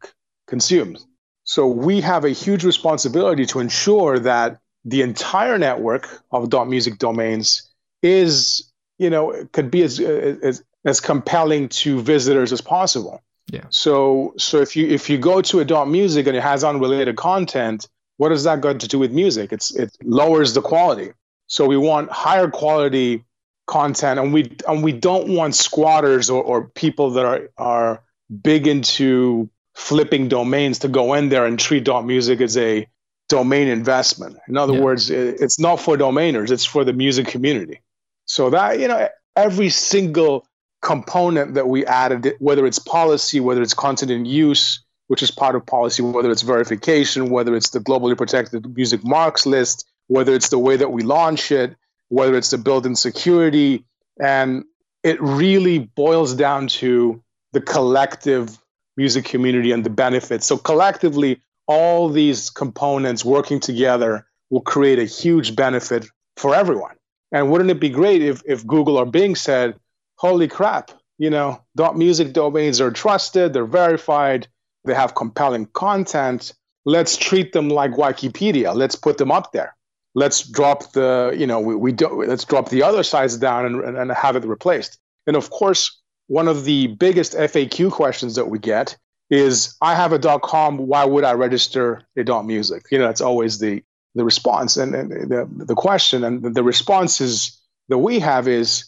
consumed. 0.47 0.99
So 1.45 1.67
we 1.67 2.01
have 2.01 2.25
a 2.25 2.31
huge 2.31 2.65
responsibility 2.65 3.47
to 3.47 3.61
ensure 3.61 4.19
that 4.21 4.59
the 4.85 5.03
entire 5.03 5.59
network 5.59 6.09
of 6.31 6.51
dot 6.51 6.69
music 6.69 6.99
domains 6.99 7.71
is 8.03 8.71
you 8.99 9.11
know 9.11 9.47
could 9.53 9.71
be 9.71 9.83
as, 9.83 10.01
as 10.01 10.63
as 10.85 11.01
compelling 11.01 11.69
to 11.69 12.01
visitors 12.01 12.53
as 12.53 12.61
possible. 12.61 13.21
Yeah. 13.53 13.65
So 13.71 14.35
so 14.39 14.59
if 14.59 14.77
you 14.77 14.89
if 14.89 15.11
you 15.11 15.19
go 15.19 15.43
to 15.43 15.61
a 15.61 15.65
dot 15.65 15.89
music 15.89 16.27
and 16.27 16.37
it 16.37 16.43
has 16.43 16.65
unrelated 16.65 17.17
content, 17.17 17.89
what 18.17 18.31
does 18.31 18.45
that 18.45 18.61
got 18.61 18.81
to 18.81 18.89
do 18.89 18.99
with 18.99 19.13
music? 19.13 19.53
It's 19.53 19.75
it 19.75 19.97
lowers 20.03 20.55
the 20.55 20.63
quality. 20.63 21.13
So 21.47 21.67
we 21.67 21.77
want 21.77 22.11
higher 22.11 22.49
quality 22.49 23.25
content, 23.73 24.21
and 24.21 24.35
we 24.35 24.53
and 24.69 24.85
we 24.85 24.93
don't 24.93 25.29
want 25.29 25.55
squatters 25.55 26.29
or, 26.29 26.43
or 26.43 26.69
people 26.69 27.11
that 27.13 27.25
are 27.25 27.49
are 27.57 28.03
big 28.43 28.67
into 28.67 29.49
flipping 29.75 30.29
domains 30.29 30.79
to 30.81 30.89
go 30.89 31.15
in 31.15 31.31
there 31.31 31.47
and 31.47 31.59
treat 31.59 31.85
dot 31.85 32.05
music 32.05 32.43
as 32.43 32.57
a 32.59 32.87
domain 33.31 33.69
investment. 33.69 34.37
In 34.47 34.59
other 34.59 34.75
yeah. 34.75 34.81
words, 34.81 35.09
it, 35.09 35.41
it's 35.41 35.59
not 35.59 35.81
for 35.81 35.97
domainers; 35.97 36.51
it's 36.51 36.67
for 36.67 36.85
the 36.85 36.93
music 36.93 37.27
community. 37.27 37.81
So 38.27 38.51
that 38.51 38.79
you 38.79 38.89
know, 38.89 39.09
every 39.37 39.71
single 39.71 40.47
component 40.83 41.55
that 41.55 41.69
we 41.69 41.87
added, 41.87 42.35
whether 42.41 42.67
it's 42.67 42.79
policy, 42.79 43.41
whether 43.41 43.63
it's 43.63 43.75
content 43.75 44.11
in 44.11 44.27
use, 44.27 44.85
which 45.07 45.23
is 45.23 45.31
part 45.31 45.57
of 45.57 45.65
policy, 45.65 46.03
whether 46.03 46.31
it's 46.31 46.43
verification, 46.43 47.31
whether 47.31 47.57
it's 47.57 47.71
the 47.71 47.79
globally 47.79 48.17
protected 48.19 48.77
music 48.77 49.03
marks 49.03 49.47
list, 49.47 49.89
whether 50.09 50.35
it's 50.35 50.51
the 50.51 50.59
way 50.59 50.77
that 50.77 50.93
we 50.93 51.03
launch 51.03 51.51
it, 51.51 51.75
whether 52.13 52.37
it's 52.37 52.51
the 52.51 52.59
built-in 52.59 52.95
security, 52.95 53.87
and 54.21 54.65
it 55.03 55.19
really 55.23 55.79
boils 55.79 56.35
down 56.35 56.69
to 56.69 57.23
the 57.53 57.61
collective 57.61 58.59
music 58.99 59.25
community 59.25 59.73
and 59.73 59.83
the 59.83 59.91
benefits. 59.91 60.47
So 60.47 60.59
collectively, 60.59 61.41
all 61.67 62.11
these 62.11 62.51
components 62.51 63.25
working 63.25 63.61
together 63.61 64.27
will 64.51 64.61
create 64.61 64.99
a 64.99 65.07
huge 65.07 65.57
benefit 65.57 66.05
for 66.37 66.55
everyone. 66.55 66.97
And 67.33 67.51
wouldn't 67.51 67.71
it 67.71 67.81
be 67.81 67.89
great 67.89 68.21
if, 68.21 68.43
if 68.45 68.67
Google 68.67 68.99
or 68.99 69.07
Bing 69.07 69.35
said, 69.35 69.75
holy 70.17 70.49
crap, 70.49 70.91
you 71.17 71.31
know, 71.31 71.63
dot 71.77 71.97
music 71.97 72.35
domains 72.35 72.79
are 72.83 72.91
trusted, 72.91 73.55
they're 73.55 73.65
verified, 73.65 74.49
they 74.85 74.93
have 74.93 75.15
compelling 75.15 75.65
content. 75.65 76.53
Let's 76.85 77.17
treat 77.17 77.55
them 77.55 77.71
like 77.71 77.93
Wikipedia. 77.93 78.75
Let's 78.75 78.97
put 78.97 79.17
them 79.17 79.31
up 79.31 79.53
there. 79.53 79.75
Let's 80.15 80.43
drop 80.47 80.93
the, 80.93 81.35
you 81.37 81.47
know, 81.47 81.61
we, 81.61 81.75
we 81.75 81.93
do, 81.93 82.25
let's 82.25 82.45
drop 82.45 82.69
the 82.69 82.83
other 82.83 83.03
sides 83.03 83.37
down 83.37 83.65
and, 83.67 83.97
and 83.97 84.13
have 84.13 84.37
it 84.37 84.45
replaced. 84.45 84.99
And 85.27 85.37
of 85.37 85.51
course, 85.51 86.01
one 86.27 86.49
of 86.49 86.65
the 86.65 86.89
biggest 86.89 87.35
FAQ 87.35 87.91
questions 87.91 88.35
that 88.35 88.49
we 88.49 88.59
get 88.59 88.97
is 89.31 89.75
I 89.81 89.95
have 89.95 90.13
a 90.13 90.19
dot 90.19 90.43
.com, 90.43 90.77
why 90.77 91.05
would 91.05 91.25
I 91.25 91.33
register 91.33 92.03
a 92.17 92.25
dot 92.25 92.45
.music? 92.45 92.85
You 92.91 92.99
know, 92.99 93.07
that's 93.07 93.21
always 93.21 93.59
the 93.59 93.83
the 94.15 94.25
response 94.25 94.77
and, 94.77 94.95
and 94.95 95.11
the 95.31 95.49
the 95.65 95.75
question 95.75 96.23
and 96.23 96.55
the 96.55 96.63
responses 96.63 97.59
that 97.89 97.97
we 97.97 98.19
have 98.19 98.47
is 98.47 98.85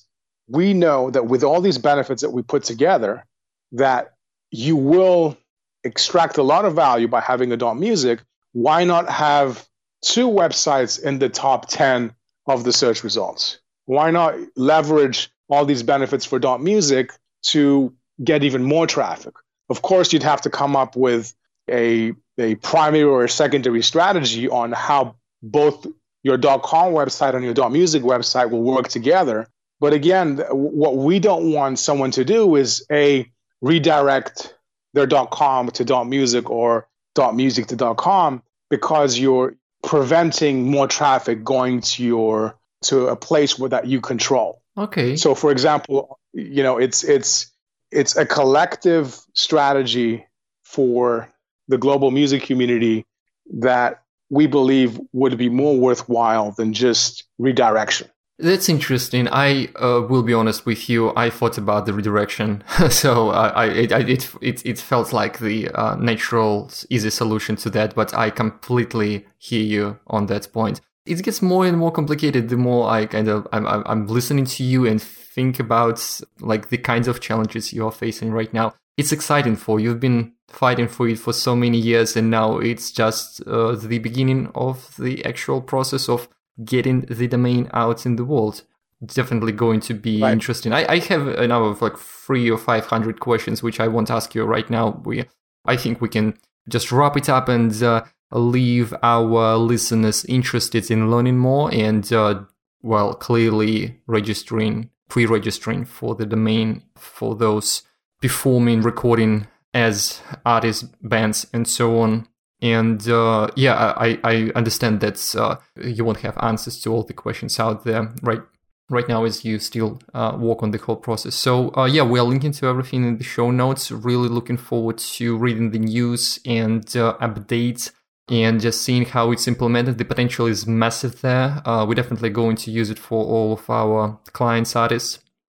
we 0.48 0.74
know 0.74 1.10
that 1.10 1.26
with 1.26 1.42
all 1.42 1.62
these 1.62 1.78
benefits 1.78 2.20
that 2.20 2.30
we 2.30 2.42
put 2.42 2.62
together, 2.64 3.24
that 3.72 4.12
you 4.50 4.76
will 4.76 5.38
extract 5.82 6.36
a 6.36 6.42
lot 6.42 6.66
of 6.66 6.74
value 6.74 7.08
by 7.08 7.20
having 7.20 7.52
a 7.52 7.56
dot 7.56 7.78
music. 7.78 8.20
Why 8.52 8.84
not 8.84 9.08
have 9.08 9.66
two 10.04 10.28
websites 10.28 11.02
in 11.02 11.18
the 11.18 11.28
top 11.28 11.68
10 11.68 12.14
of 12.46 12.64
the 12.64 12.72
search 12.72 13.04
results? 13.04 13.58
Why 13.86 14.10
not 14.10 14.34
leverage 14.56 15.30
all 15.48 15.64
these 15.64 15.82
benefits 15.82 16.24
for 16.24 16.38
dot 16.38 16.62
music 16.62 17.12
to 17.44 17.92
get 18.22 18.44
even 18.44 18.62
more 18.62 18.86
traffic? 18.86 19.34
Of 19.68 19.82
course, 19.82 20.12
you'd 20.12 20.22
have 20.22 20.42
to 20.42 20.50
come 20.50 20.76
up 20.76 20.96
with 20.96 21.34
a, 21.70 22.12
a 22.38 22.54
primary 22.56 23.04
or 23.04 23.24
a 23.24 23.28
secondary 23.28 23.82
strategy 23.82 24.48
on 24.48 24.72
how 24.72 25.16
both 25.42 25.86
your 26.22 26.36
dot 26.36 26.62
.com 26.62 26.92
website 26.92 27.34
and 27.34 27.44
your 27.44 27.54
dot 27.54 27.72
.music 27.72 28.02
website 28.02 28.50
will 28.50 28.62
work 28.62 28.88
together 28.88 29.46
but 29.80 29.92
again, 29.92 30.38
what 30.50 30.96
we 30.96 31.18
don't 31.18 31.52
want 31.52 31.78
someone 31.78 32.10
to 32.12 32.24
do 32.24 32.56
is 32.56 32.86
a 32.90 33.30
redirect 33.60 34.54
their 34.94 35.06
dot 35.06 35.30
.com 35.30 35.70
to 35.72 35.84
dot 35.84 36.06
.music 36.06 36.48
or 36.48 36.88
dot 37.14 37.36
.music 37.36 37.66
to 37.66 37.76
dot 37.76 37.96
.com 37.96 38.42
because 38.70 39.18
you're 39.18 39.56
preventing 39.84 40.70
more 40.70 40.88
traffic 40.88 41.44
going 41.44 41.80
to 41.80 42.04
your 42.04 42.58
to 42.82 43.08
a 43.08 43.16
place 43.16 43.58
where 43.58 43.70
that 43.70 43.86
you 43.86 44.00
control. 44.00 44.62
Okay. 44.76 45.16
So 45.16 45.34
for 45.34 45.50
example, 45.50 46.18
you 46.32 46.62
know, 46.62 46.78
it's 46.78 47.04
it's 47.04 47.52
it's 47.90 48.16
a 48.16 48.26
collective 48.26 49.18
strategy 49.34 50.26
for 50.64 51.32
the 51.68 51.78
global 51.78 52.10
music 52.10 52.42
community 52.42 53.06
that 53.52 54.02
we 54.30 54.46
believe 54.46 54.98
would 55.12 55.36
be 55.38 55.48
more 55.48 55.78
worthwhile 55.78 56.50
than 56.50 56.72
just 56.72 57.24
redirection. 57.38 58.08
That's 58.38 58.68
interesting. 58.68 59.28
I 59.28 59.66
uh, 59.76 60.06
will 60.08 60.24
be 60.24 60.34
honest 60.34 60.66
with 60.66 60.88
you. 60.88 61.12
I 61.14 61.30
thought 61.30 61.56
about 61.56 61.86
the 61.86 61.92
redirection, 61.92 62.64
so 62.90 63.30
uh, 63.30 63.52
I, 63.54 63.66
it, 63.66 63.92
it, 63.92 64.34
it 64.40 64.66
it 64.66 64.78
felt 64.78 65.12
like 65.12 65.38
the 65.38 65.68
uh, 65.70 65.94
natural, 65.96 66.68
easy 66.90 67.10
solution 67.10 67.54
to 67.56 67.70
that. 67.70 67.94
But 67.94 68.12
I 68.12 68.30
completely 68.30 69.26
hear 69.38 69.62
you 69.62 70.00
on 70.08 70.26
that 70.26 70.52
point. 70.52 70.80
It 71.06 71.22
gets 71.22 71.42
more 71.42 71.64
and 71.64 71.78
more 71.78 71.92
complicated 71.92 72.48
the 72.48 72.56
more 72.56 72.90
I 72.90 73.06
kind 73.06 73.28
of 73.28 73.46
I'm 73.52 73.66
I'm 73.66 74.06
listening 74.08 74.46
to 74.46 74.64
you 74.64 74.84
and 74.84 75.00
think 75.00 75.60
about 75.60 76.20
like 76.40 76.70
the 76.70 76.78
kinds 76.78 77.06
of 77.06 77.20
challenges 77.20 77.72
you 77.72 77.86
are 77.86 77.92
facing 77.92 78.32
right 78.32 78.52
now. 78.52 78.74
It's 78.96 79.12
exciting 79.12 79.54
for 79.56 79.78
you. 79.78 79.90
You've 79.90 80.00
been 80.00 80.32
fighting 80.48 80.88
for 80.88 81.08
it 81.08 81.18
for 81.18 81.32
so 81.32 81.54
many 81.54 81.78
years, 81.78 82.16
and 82.16 82.30
now 82.30 82.58
it's 82.58 82.90
just 82.90 83.46
uh, 83.46 83.76
the 83.76 83.98
beginning 84.00 84.50
of 84.56 84.96
the 84.98 85.24
actual 85.24 85.60
process 85.60 86.08
of 86.08 86.28
getting 86.64 87.02
the 87.02 87.26
domain 87.26 87.68
out 87.72 88.06
in 88.06 88.16
the 88.16 88.24
world 88.24 88.62
definitely 89.06 89.52
going 89.52 89.80
to 89.80 89.94
be 89.94 90.22
right. 90.22 90.32
interesting. 90.32 90.72
I, 90.72 90.86
I 90.92 90.98
have 91.00 91.26
another 91.26 91.74
like 91.80 91.98
three 91.98 92.50
or 92.50 92.58
five 92.58 92.86
hundred 92.86 93.20
questions 93.20 93.62
which 93.62 93.80
I 93.80 93.88
won't 93.88 94.10
ask 94.10 94.34
you 94.34 94.44
right 94.44 94.68
now. 94.68 95.02
We 95.04 95.24
I 95.64 95.76
think 95.76 96.00
we 96.00 96.08
can 96.08 96.38
just 96.68 96.92
wrap 96.92 97.16
it 97.16 97.28
up 97.28 97.48
and 97.48 97.82
uh, 97.82 98.04
leave 98.32 98.94
our 99.02 99.56
listeners 99.56 100.24
interested 100.26 100.90
in 100.90 101.10
learning 101.10 101.38
more 101.38 101.72
and 101.72 102.10
uh, 102.12 102.42
well 102.82 103.14
clearly 103.14 104.00
registering 104.06 104.90
pre-registering 105.08 105.84
for 105.84 106.14
the 106.14 106.26
domain 106.26 106.82
for 106.96 107.34
those 107.34 107.82
performing 108.22 108.80
recording 108.80 109.46
as 109.74 110.22
artists 110.46 110.84
bands 111.02 111.46
and 111.52 111.68
so 111.68 112.00
on 112.00 112.26
and 112.64 113.06
uh, 113.10 113.48
yeah, 113.56 113.92
I, 113.94 114.18
I 114.24 114.50
understand 114.54 115.00
that 115.00 115.36
uh, 115.36 115.56
you 115.76 116.02
won't 116.02 116.20
have 116.20 116.38
answers 116.40 116.80
to 116.80 116.92
all 116.92 117.02
the 117.02 117.12
questions 117.12 117.60
out 117.60 117.84
there 117.84 118.10
right 118.22 118.40
right 118.88 119.06
now 119.06 119.24
as 119.24 119.44
you 119.44 119.58
still 119.58 119.98
uh, 120.14 120.36
work 120.38 120.62
on 120.62 120.70
the 120.70 120.78
whole 120.78 120.96
process. 120.96 121.34
So 121.34 121.74
uh, 121.76 121.84
yeah, 121.84 122.04
we 122.04 122.18
are 122.18 122.24
linking 122.24 122.52
to 122.52 122.66
everything 122.66 123.04
in 123.06 123.18
the 123.18 123.24
show 123.24 123.50
notes. 123.50 123.90
Really 123.90 124.28
looking 124.28 124.56
forward 124.56 124.96
to 124.96 125.36
reading 125.36 125.72
the 125.72 125.78
news 125.78 126.40
and 126.46 126.84
uh, 126.96 127.18
updates 127.20 127.90
and 128.30 128.62
just 128.62 128.80
seeing 128.80 129.04
how 129.04 129.30
it's 129.30 129.46
implemented. 129.46 129.98
The 129.98 130.06
potential 130.06 130.46
is 130.46 130.66
massive 130.66 131.20
there. 131.20 131.60
Uh, 131.68 131.84
we're 131.84 131.94
definitely 131.94 132.30
going 132.30 132.56
to 132.56 132.70
use 132.70 132.88
it 132.88 132.98
for 132.98 133.22
all 133.26 133.52
of 133.52 133.68
our 133.68 134.18
clients, 134.32 134.74
artists. 134.74 135.18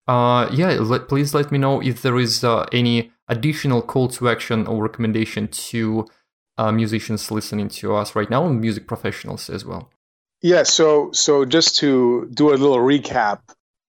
yeah, 0.08 0.78
let, 0.80 1.08
please 1.08 1.34
let 1.34 1.52
me 1.52 1.58
know 1.58 1.82
if 1.82 2.00
there 2.00 2.18
is 2.18 2.42
any 2.72 3.12
additional 3.28 3.82
call 3.82 4.08
to 4.08 4.30
action 4.30 4.66
or 4.66 4.82
recommendation 4.82 5.48
to 5.48 6.06
uh, 6.58 6.72
musicians 6.72 7.30
listening 7.30 7.68
to 7.68 7.94
us 7.94 8.14
right 8.14 8.30
now 8.30 8.46
and 8.46 8.60
music 8.60 8.86
professionals 8.86 9.50
as 9.50 9.64
well? 9.64 9.90
Yeah, 10.42 10.64
so 10.64 11.10
so 11.12 11.44
just 11.44 11.76
to 11.78 12.28
do 12.34 12.50
a 12.50 12.56
little 12.56 12.78
recap 12.78 13.40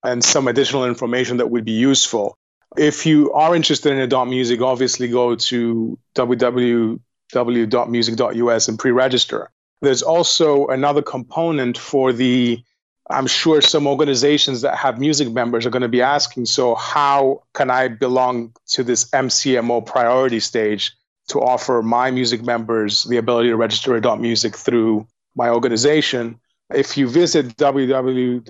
and 0.04 0.24
some 0.24 0.48
additional 0.48 0.86
information 0.86 1.38
that 1.38 1.50
would 1.50 1.66
be 1.66 1.74
useful. 1.74 2.38
if 2.78 3.06
you 3.06 3.32
are 3.34 3.56
interested 3.56 3.94
in 3.94 4.10
dot 4.10 4.28
music, 4.28 4.62
obviously 4.62 5.08
go 5.08 5.36
to 5.36 5.98
www.music.us 6.16 8.68
and 8.68 8.80
pre-register. 8.80 9.52
There's 9.82 10.02
also 10.02 10.68
another 10.68 11.02
component 11.02 11.78
for 11.78 12.14
the 12.14 12.64
I'm 13.10 13.28
sure 13.28 13.62
some 13.62 13.86
organizations 13.86 14.62
that 14.62 14.78
have 14.78 15.00
music 15.00 15.32
members 15.32 15.66
are 15.66 15.70
going 15.70 15.84
to 15.84 15.88
be 15.88 16.02
asking, 16.02 16.48
so 16.48 16.74
how 16.74 17.44
can 17.54 17.70
I 17.70 17.88
belong 17.88 18.54
to 18.70 18.84
this 18.84 19.06
MCMO 19.12 19.86
priority 19.86 20.40
stage 20.40 20.94
to 21.30 21.42
offer 21.42 21.82
my 21.82 22.12
music 22.12 22.44
members 22.44 23.04
the 23.04 23.18
ability 23.18 23.50
to 23.50 23.56
register 23.56 23.96
a 23.96 24.02
dot 24.02 24.22
music 24.22 24.56
through 24.56 25.08
my 25.36 25.50
organization? 25.50 26.40
If 26.74 26.98
you 26.98 27.08
visit 27.08 27.58
www.music.us 27.58 28.42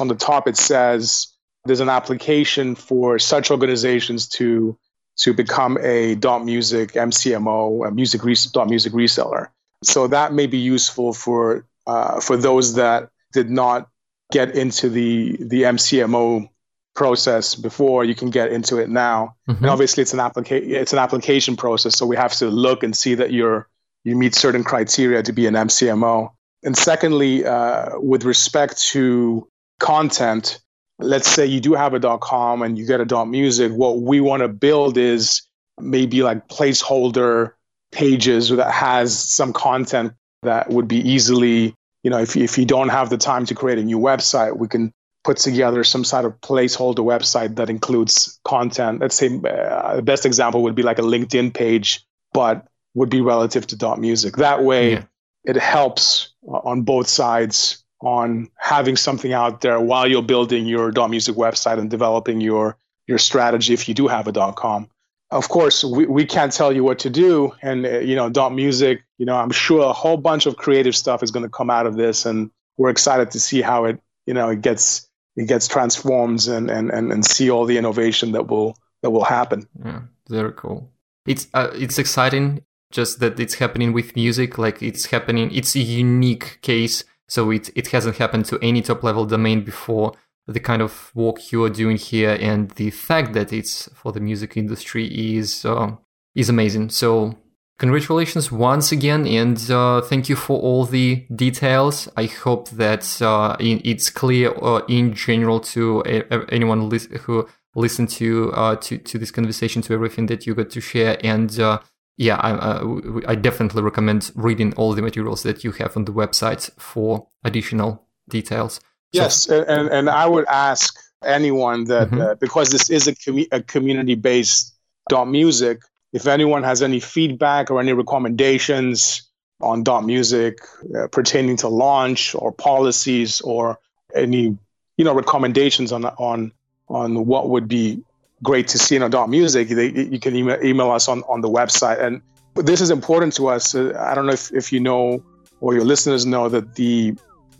on 0.00 0.08
the 0.08 0.14
top, 0.14 0.46
it 0.48 0.56
says 0.56 1.28
there's 1.64 1.80
an 1.80 1.88
application 1.88 2.74
for 2.74 3.18
such 3.18 3.50
organizations 3.50 4.28
to 4.28 4.78
to 5.16 5.32
become 5.32 5.78
a 5.80 6.16
dot 6.16 6.44
music 6.44 6.92
MCMO, 6.92 7.86
a 7.86 7.90
music 7.90 8.24
res- 8.24 8.46
dot 8.46 8.68
music 8.68 8.92
reseller. 8.92 9.48
So 9.82 10.08
that 10.08 10.32
may 10.32 10.46
be 10.46 10.58
useful 10.58 11.12
for 11.12 11.66
uh, 11.86 12.20
for 12.20 12.36
those 12.36 12.74
that 12.74 13.10
did 13.32 13.50
not 13.50 13.88
get 14.32 14.56
into 14.56 14.88
the 14.88 15.36
the 15.40 15.62
MCMO 15.62 16.48
process 16.94 17.54
before. 17.54 18.04
You 18.04 18.14
can 18.14 18.30
get 18.30 18.52
into 18.52 18.78
it 18.78 18.88
now, 18.88 19.36
mm-hmm. 19.48 19.64
and 19.64 19.70
obviously 19.70 20.02
it's 20.02 20.12
an 20.12 20.20
application 20.20 20.70
it's 20.70 20.92
an 20.92 20.98
application 20.98 21.56
process. 21.56 21.96
So 21.96 22.06
we 22.06 22.16
have 22.16 22.32
to 22.34 22.46
look 22.46 22.82
and 22.82 22.96
see 22.96 23.14
that 23.14 23.32
you're 23.32 23.68
you 24.04 24.16
meet 24.16 24.34
certain 24.34 24.64
criteria 24.64 25.22
to 25.22 25.32
be 25.32 25.46
an 25.46 25.54
MCMO. 25.54 26.30
And 26.62 26.76
secondly, 26.76 27.44
uh, 27.44 27.98
with 27.98 28.24
respect 28.24 28.80
to 28.92 29.48
content, 29.80 30.60
let's 30.98 31.28
say 31.28 31.46
you 31.46 31.60
do 31.60 31.74
have 31.74 31.94
a 31.94 32.18
.com 32.18 32.62
and 32.62 32.78
you 32.78 32.86
get 32.86 33.00
a 33.00 33.24
.music. 33.26 33.72
What 33.72 34.00
we 34.00 34.20
want 34.20 34.42
to 34.42 34.48
build 34.48 34.96
is 34.96 35.42
maybe 35.80 36.22
like 36.22 36.48
placeholder 36.48 37.52
pages 37.92 38.48
that 38.50 38.70
has 38.70 39.18
some 39.18 39.52
content 39.52 40.12
that 40.42 40.70
would 40.70 40.88
be 40.88 40.98
easily, 40.98 41.74
you 42.02 42.10
know, 42.10 42.18
if, 42.18 42.36
if 42.36 42.58
you 42.58 42.66
don't 42.66 42.90
have 42.90 43.10
the 43.10 43.18
time 43.18 43.46
to 43.46 43.54
create 43.54 43.78
a 43.78 43.82
new 43.82 43.98
website, 43.98 44.56
we 44.56 44.68
can 44.68 44.92
put 45.24 45.38
together 45.38 45.82
some 45.82 46.04
sort 46.04 46.26
of 46.26 46.40
placeholder 46.40 46.98
website 46.98 47.56
that 47.56 47.70
includes 47.70 48.38
content. 48.44 49.00
Let's 49.00 49.16
say 49.16 49.28
uh, 49.28 49.96
the 49.96 50.02
best 50.02 50.26
example 50.26 50.62
would 50.62 50.74
be 50.74 50.82
like 50.82 50.98
a 50.98 51.02
LinkedIn 51.02 51.54
page, 51.54 52.04
but 52.32 52.66
would 52.94 53.10
be 53.10 53.20
relative 53.20 53.66
to 53.68 53.76
dot 53.76 53.98
music. 53.98 54.36
That 54.36 54.62
way, 54.62 54.92
yeah. 54.92 55.04
it 55.44 55.56
helps 55.56 56.32
on 56.46 56.82
both 56.82 57.08
sides 57.08 57.82
on 58.00 58.50
having 58.56 58.96
something 58.96 59.32
out 59.32 59.62
there 59.62 59.80
while 59.80 60.06
you're 60.06 60.22
building 60.22 60.66
your 60.66 60.90
dot 60.90 61.10
music 61.10 61.36
website 61.36 61.78
and 61.78 61.90
developing 61.90 62.40
your 62.40 62.76
your 63.06 63.18
strategy 63.18 63.72
if 63.72 63.88
you 63.88 63.94
do 63.94 64.08
have 64.08 64.28
a 64.28 64.32
dot 64.32 64.56
com 64.56 64.88
of 65.30 65.48
course 65.48 65.82
we, 65.84 66.04
we 66.04 66.26
can't 66.26 66.52
tell 66.52 66.72
you 66.72 66.84
what 66.84 66.98
to 66.98 67.08
do 67.08 67.52
and 67.62 67.86
uh, 67.86 67.98
you 68.00 68.14
know 68.14 68.28
dot 68.28 68.52
music 68.52 69.02
you 69.16 69.24
know 69.24 69.36
i'm 69.36 69.50
sure 69.50 69.88
a 69.88 69.92
whole 69.92 70.18
bunch 70.18 70.44
of 70.44 70.56
creative 70.56 70.94
stuff 70.94 71.22
is 71.22 71.30
going 71.30 71.44
to 71.44 71.48
come 71.48 71.70
out 71.70 71.86
of 71.86 71.96
this 71.96 72.26
and 72.26 72.50
we're 72.76 72.90
excited 72.90 73.30
to 73.30 73.40
see 73.40 73.62
how 73.62 73.84
it 73.84 73.98
you 74.26 74.34
know 74.34 74.50
it 74.50 74.60
gets 74.60 75.08
it 75.36 75.48
gets 75.48 75.68
transformed 75.68 76.46
and 76.46 76.70
and 76.70 76.90
and, 76.90 77.12
and 77.12 77.24
see 77.24 77.50
all 77.50 77.64
the 77.64 77.78
innovation 77.78 78.32
that 78.32 78.46
will 78.46 78.76
that 79.02 79.10
will 79.10 79.24
happen. 79.24 79.66
Yeah 79.84 80.02
very 80.28 80.52
cool. 80.52 80.90
It's 81.26 81.48
uh, 81.54 81.70
it's 81.74 81.98
exciting 81.98 82.62
just 82.90 83.20
that 83.20 83.40
it's 83.40 83.54
happening 83.54 83.92
with 83.92 84.14
music 84.14 84.56
like 84.56 84.80
it's 84.82 85.06
happening 85.06 85.50
it's 85.52 85.74
a 85.74 85.80
unique 85.80 86.58
case 86.62 87.02
so 87.26 87.50
it 87.50 87.70
it 87.74 87.88
hasn't 87.88 88.18
happened 88.18 88.44
to 88.46 88.58
any 88.62 88.82
top 88.82 89.02
level 89.02 89.24
domain 89.24 89.62
before. 89.64 90.12
The 90.46 90.60
kind 90.60 90.82
of 90.82 91.10
work 91.14 91.52
you 91.52 91.64
are 91.64 91.70
doing 91.70 91.96
here 91.96 92.36
and 92.38 92.70
the 92.72 92.90
fact 92.90 93.32
that 93.32 93.50
it's 93.50 93.88
for 93.94 94.12
the 94.12 94.20
music 94.20 94.58
industry 94.58 95.06
is 95.36 95.64
uh, 95.64 95.92
is 96.34 96.50
amazing. 96.50 96.90
So 96.90 97.38
congratulations 97.78 98.50
once 98.52 98.92
again 98.92 99.26
and 99.26 99.70
uh, 99.70 100.00
thank 100.00 100.28
you 100.28 100.36
for 100.36 100.60
all 100.60 100.84
the 100.84 101.26
details. 101.34 102.08
I 102.16 102.26
hope 102.26 102.70
that 102.70 103.20
uh, 103.20 103.56
it's 103.60 104.10
clear 104.10 104.54
uh, 104.62 104.82
in 104.88 105.14
general 105.14 105.60
to 105.60 106.02
anyone 106.50 106.90
who 107.24 107.48
listened 107.74 108.10
to 108.10 108.52
uh, 108.52 108.76
to 108.76 108.98
to 108.98 109.18
this 109.18 109.30
conversation 109.30 109.82
to 109.82 109.94
everything 109.94 110.26
that 110.26 110.46
you 110.46 110.54
got 110.54 110.70
to 110.70 110.80
share 110.80 111.18
and. 111.24 111.58
Uh, 111.58 111.80
yeah, 112.16 112.36
I, 112.36 113.32
I 113.32 113.34
definitely 113.34 113.82
recommend 113.82 114.30
reading 114.36 114.72
all 114.74 114.94
the 114.94 115.02
materials 115.02 115.42
that 115.42 115.64
you 115.64 115.72
have 115.72 115.96
on 115.96 116.04
the 116.04 116.12
website 116.12 116.70
for 116.78 117.26
additional 117.42 118.06
details. 118.28 118.80
Yes, 119.12 119.42
so, 119.42 119.64
and, 119.64 119.88
and 119.88 120.08
I 120.08 120.26
would 120.26 120.44
ask 120.46 120.96
anyone 121.24 121.84
that 121.84 122.08
mm-hmm. 122.08 122.20
uh, 122.20 122.34
because 122.36 122.70
this 122.70 122.90
is 122.90 123.08
a, 123.08 123.14
com- 123.16 123.46
a 123.50 123.62
community 123.62 124.14
based 124.14 124.74
dot 125.08 125.28
music, 125.28 125.80
if 126.14 126.26
anyone 126.26 126.62
has 126.62 126.80
any 126.80 127.00
feedback 127.00 127.70
or 127.70 127.80
any 127.80 127.92
recommendations 127.92 129.28
on 129.60 129.82
dot 129.82 130.04
music 130.04 130.58
uh, 130.96 131.08
pertaining 131.08 131.56
to 131.58 131.68
launch 131.68 132.34
or 132.34 132.52
policies 132.52 133.40
or 133.42 133.78
any 134.14 134.56
you 134.96 135.04
know 135.04 135.14
recommendations 135.14 135.92
on 135.92 136.04
on 136.04 136.52
on 136.88 137.26
what 137.26 137.50
would 137.50 137.68
be 137.68 138.02
great 138.42 138.68
to 138.68 138.78
see 138.78 138.96
in 138.96 139.10
dot 139.10 139.28
music, 139.30 139.68
they, 139.68 139.90
you 139.90 140.20
can 140.20 140.36
email, 140.36 140.62
email 140.62 140.90
us 140.90 141.08
on, 141.08 141.22
on 141.22 141.40
the 141.40 141.48
website. 141.48 141.98
And 141.98 142.20
this 142.54 142.82
is 142.82 142.90
important 142.90 143.34
to 143.36 143.48
us. 143.48 143.74
Uh, 143.74 143.96
I 143.98 144.14
don't 144.14 144.26
know 144.26 144.32
if, 144.32 144.52
if 144.52 144.70
you 144.70 144.80
know 144.80 145.24
or 145.60 145.74
your 145.74 145.84
listeners 145.84 146.26
know 146.26 146.50
that 146.50 146.74
the 146.74 147.14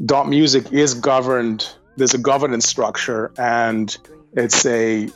dot 0.04 0.28
music 0.28 0.72
is 0.72 0.94
governed 0.94 1.74
there's 1.96 2.14
a 2.14 2.18
governance 2.18 2.66
structure 2.66 3.32
and 3.38 3.96
it's 4.32 4.66
a 4.66 5.08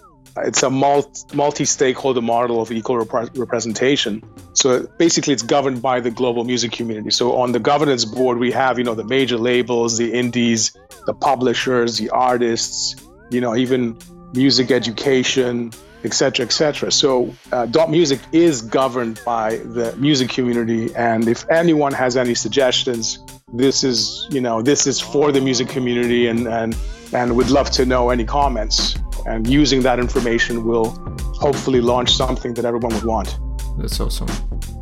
it's 0.44 0.62
a 0.62 0.70
multi 0.70 1.64
stakeholder 1.64 2.22
model 2.22 2.60
of 2.60 2.70
equal 2.70 2.98
rep- 2.98 3.36
representation. 3.36 4.22
So 4.54 4.86
basically, 4.98 5.32
it's 5.32 5.42
governed 5.42 5.82
by 5.82 6.00
the 6.00 6.10
global 6.10 6.44
music 6.44 6.72
community. 6.72 7.10
So 7.10 7.36
on 7.36 7.52
the 7.52 7.58
governance 7.58 8.04
board, 8.04 8.38
we 8.38 8.50
have 8.52 8.78
you 8.78 8.84
know 8.84 8.94
the 8.94 9.04
major 9.04 9.36
labels, 9.36 9.98
the 9.98 10.12
indies, 10.12 10.76
the 11.06 11.14
publishers, 11.14 11.98
the 11.98 12.10
artists, 12.10 12.96
you 13.30 13.40
know 13.40 13.56
even 13.56 13.96
music 14.34 14.70
education, 14.70 15.72
etc., 16.04 16.46
etc. 16.46 16.90
So 16.92 17.34
uh, 17.52 17.66
dot 17.66 17.90
music 17.90 18.20
is 18.32 18.62
governed 18.62 19.20
by 19.24 19.56
the 19.56 19.96
music 19.96 20.30
community, 20.30 20.94
and 20.94 21.28
if 21.28 21.48
anyone 21.50 21.92
has 21.92 22.16
any 22.16 22.34
suggestions 22.34 23.18
this 23.52 23.82
is 23.82 24.26
you 24.30 24.40
know 24.40 24.62
this 24.62 24.86
is 24.86 25.00
for 25.00 25.32
the 25.32 25.40
music 25.40 25.68
community 25.68 26.26
and 26.26 26.46
and 26.46 26.76
and 27.12 27.36
would 27.36 27.50
love 27.50 27.70
to 27.72 27.86
know 27.86 28.10
any 28.10 28.24
comments. 28.24 28.96
And 29.26 29.46
using 29.46 29.82
that 29.82 29.98
information 29.98 30.64
will 30.64 30.90
hopefully 31.34 31.80
launch 31.80 32.14
something 32.14 32.54
that 32.54 32.64
everyone 32.64 32.94
would 32.94 33.04
want. 33.04 33.38
That's 33.78 34.00
awesome. 34.00 34.28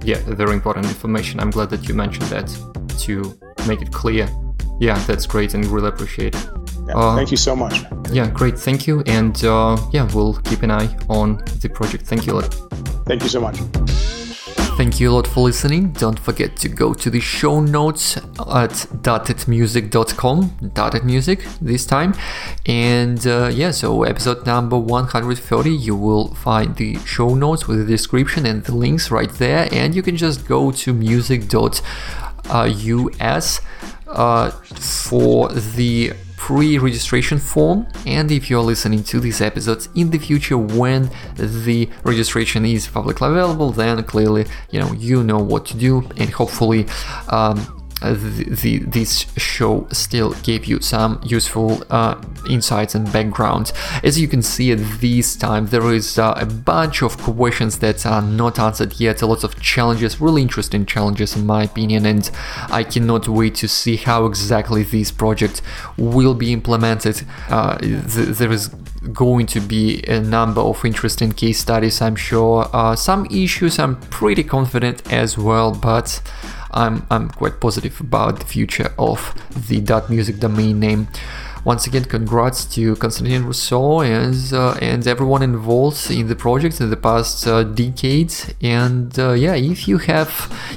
Yeah 0.02 0.18
very 0.26 0.52
important 0.52 0.86
information. 0.86 1.40
I'm 1.40 1.50
glad 1.50 1.70
that 1.70 1.88
you 1.88 1.94
mentioned 1.94 2.26
that 2.26 2.48
to 3.00 3.38
make 3.66 3.82
it 3.82 3.92
clear. 3.92 4.28
Yeah 4.80 4.98
that's 5.06 5.26
great 5.26 5.54
and 5.54 5.64
really 5.66 5.88
appreciate 5.88 6.34
it. 6.34 6.48
Yeah, 6.88 6.96
uh, 6.96 7.16
thank 7.16 7.30
you 7.30 7.36
so 7.36 7.56
much. 7.56 7.84
yeah 8.12 8.30
great. 8.30 8.58
Thank 8.58 8.86
you. 8.86 9.02
And 9.06 9.42
uh, 9.44 9.76
yeah 9.92 10.08
we'll 10.14 10.34
keep 10.44 10.62
an 10.62 10.70
eye 10.70 10.88
on 11.08 11.42
the 11.60 11.68
project. 11.68 12.06
Thank 12.06 12.26
you 12.26 12.40
thank 13.06 13.22
you 13.22 13.28
so 13.28 13.40
much 13.40 14.15
Thank 14.76 15.00
you 15.00 15.10
a 15.10 15.12
lot 15.12 15.26
for 15.26 15.40
listening. 15.40 15.92
Don't 15.92 16.18
forget 16.18 16.54
to 16.56 16.68
go 16.68 16.92
to 16.92 17.08
the 17.08 17.18
show 17.18 17.60
notes 17.60 18.18
at 18.18 18.72
dottedmusic.com, 19.00 20.70
dotted 20.74 21.02
music 21.02 21.46
this 21.62 21.86
time. 21.86 22.14
And 22.66 23.26
uh, 23.26 23.50
yeah, 23.54 23.70
so 23.70 24.02
episode 24.02 24.44
number 24.44 24.76
130, 24.76 25.70
you 25.70 25.96
will 25.96 26.34
find 26.34 26.76
the 26.76 26.98
show 27.06 27.34
notes 27.34 27.66
with 27.66 27.78
the 27.78 27.86
description 27.86 28.44
and 28.44 28.62
the 28.64 28.74
links 28.74 29.10
right 29.10 29.30
there. 29.30 29.66
And 29.72 29.94
you 29.94 30.02
can 30.02 30.18
just 30.18 30.46
go 30.46 30.70
to 30.72 30.92
music.us 30.92 31.82
uh, 34.08 34.50
for 34.50 35.48
the 35.48 36.12
pre-registration 36.46 37.38
form. 37.40 37.88
And 38.06 38.30
if 38.30 38.48
you're 38.48 38.62
listening 38.62 39.02
to 39.10 39.18
these 39.18 39.40
episodes 39.40 39.88
in 39.96 40.10
the 40.10 40.18
future 40.18 40.56
when 40.56 41.10
the 41.34 41.90
registration 42.04 42.64
is 42.64 42.86
publicly 42.86 43.28
available 43.28 43.72
then 43.72 44.00
clearly 44.04 44.46
you 44.70 44.78
know 44.78 44.92
you 44.92 45.24
know 45.24 45.40
what 45.40 45.66
to 45.66 45.76
do. 45.76 46.08
And 46.16 46.30
hopefully 46.30 46.86
um, 47.30 47.56
the, 48.02 48.44
the, 48.62 48.78
this 48.78 49.26
show 49.36 49.86
still 49.90 50.32
gave 50.42 50.66
you 50.66 50.80
some 50.80 51.18
useful 51.24 51.82
uh, 51.90 52.20
insights 52.48 52.94
and 52.94 53.10
background. 53.10 53.72
As 54.04 54.20
you 54.20 54.28
can 54.28 54.42
see 54.42 54.70
at 54.72 54.78
this 55.00 55.34
time, 55.34 55.66
there 55.66 55.92
is 55.92 56.18
uh, 56.18 56.34
a 56.36 56.46
bunch 56.46 57.02
of 57.02 57.16
questions 57.16 57.78
that 57.78 58.04
are 58.04 58.22
not 58.22 58.58
answered 58.58 59.00
yet, 59.00 59.22
a 59.22 59.26
lot 59.26 59.44
of 59.44 59.60
challenges, 59.60 60.20
really 60.20 60.42
interesting 60.42 60.84
challenges 60.84 61.36
in 61.36 61.46
my 61.46 61.64
opinion, 61.64 62.04
and 62.04 62.30
I 62.68 62.84
cannot 62.84 63.28
wait 63.28 63.54
to 63.56 63.68
see 63.68 63.96
how 63.96 64.26
exactly 64.26 64.82
this 64.82 65.10
project 65.10 65.62
will 65.96 66.34
be 66.34 66.52
implemented. 66.52 67.22
Uh, 67.48 67.78
th- 67.78 68.36
there 68.36 68.52
is 68.52 68.68
going 69.12 69.46
to 69.46 69.60
be 69.60 70.02
a 70.08 70.20
number 70.20 70.60
of 70.60 70.84
interesting 70.84 71.32
case 71.32 71.60
studies, 71.60 72.02
I'm 72.02 72.16
sure. 72.16 72.68
Uh, 72.72 72.94
some 72.96 73.26
issues 73.26 73.78
I'm 73.78 73.96
pretty 73.96 74.42
confident 74.42 75.10
as 75.12 75.38
well, 75.38 75.72
but 75.72 76.20
I'm, 76.70 77.06
I'm 77.10 77.28
quite 77.30 77.60
positive 77.60 78.00
about 78.00 78.40
the 78.40 78.46
future 78.46 78.92
of 78.98 79.34
the 79.68 79.80
music 80.08 80.38
domain 80.38 80.80
name. 80.80 81.08
once 81.66 81.84
again, 81.84 82.04
congrats 82.04 82.64
to 82.64 82.94
Konstantin 82.94 83.42
Roussos 83.42 84.06
and 84.06 84.52
uh, 84.52 84.78
and 84.80 85.04
everyone 85.04 85.42
involved 85.42 86.08
in 86.12 86.28
the 86.28 86.36
project 86.36 86.80
in 86.80 86.90
the 86.90 86.96
past 86.96 87.44
uh, 87.44 87.64
decade. 87.64 88.32
And 88.62 89.18
uh, 89.18 89.32
yeah, 89.32 89.56
if 89.56 89.88
you 89.88 89.98
have, 89.98 90.30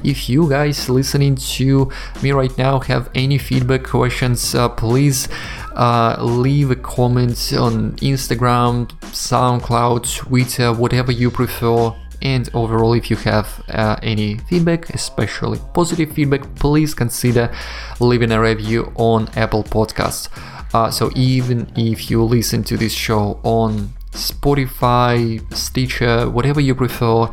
if 0.04 0.28
you 0.28 0.50
guys 0.50 0.90
listening 0.90 1.36
to 1.58 1.92
me 2.24 2.32
right 2.32 2.58
now 2.58 2.80
have 2.80 3.12
any 3.14 3.38
feedback, 3.38 3.84
questions, 3.84 4.56
uh, 4.56 4.68
please. 4.68 5.30
Uh, 5.76 6.18
leave 6.20 6.72
a 6.72 6.76
comment 6.76 7.54
on 7.54 7.94
Instagram, 8.02 8.90
SoundCloud, 9.14 10.14
Twitter, 10.14 10.74
whatever 10.74 11.10
you 11.10 11.32
prefer. 11.32 11.94
And 12.22 12.50
overall, 12.54 12.94
if 12.94 13.10
you 13.10 13.16
have 13.18 13.64
uh, 13.70 13.96
any 14.04 14.38
feedback, 14.38 14.90
especially 14.90 15.60
positive 15.74 16.12
feedback, 16.12 16.44
please 16.56 16.94
consider 16.94 17.52
leaving 18.00 18.32
a 18.32 18.42
review 18.42 18.92
on 18.96 19.30
Apple 19.36 19.64
Podcasts. 19.64 20.30
Uh, 20.74 20.92
so 20.92 21.12
even 21.16 21.72
if 21.76 22.12
you 22.12 22.24
listen 22.24 22.64
to 22.64 22.78
this 22.78 22.94
show 22.94 23.40
on 23.44 23.94
Spotify, 24.12 25.42
Stitcher, 25.54 26.30
whatever 26.30 26.60
you 26.60 26.76
prefer, 26.76 27.30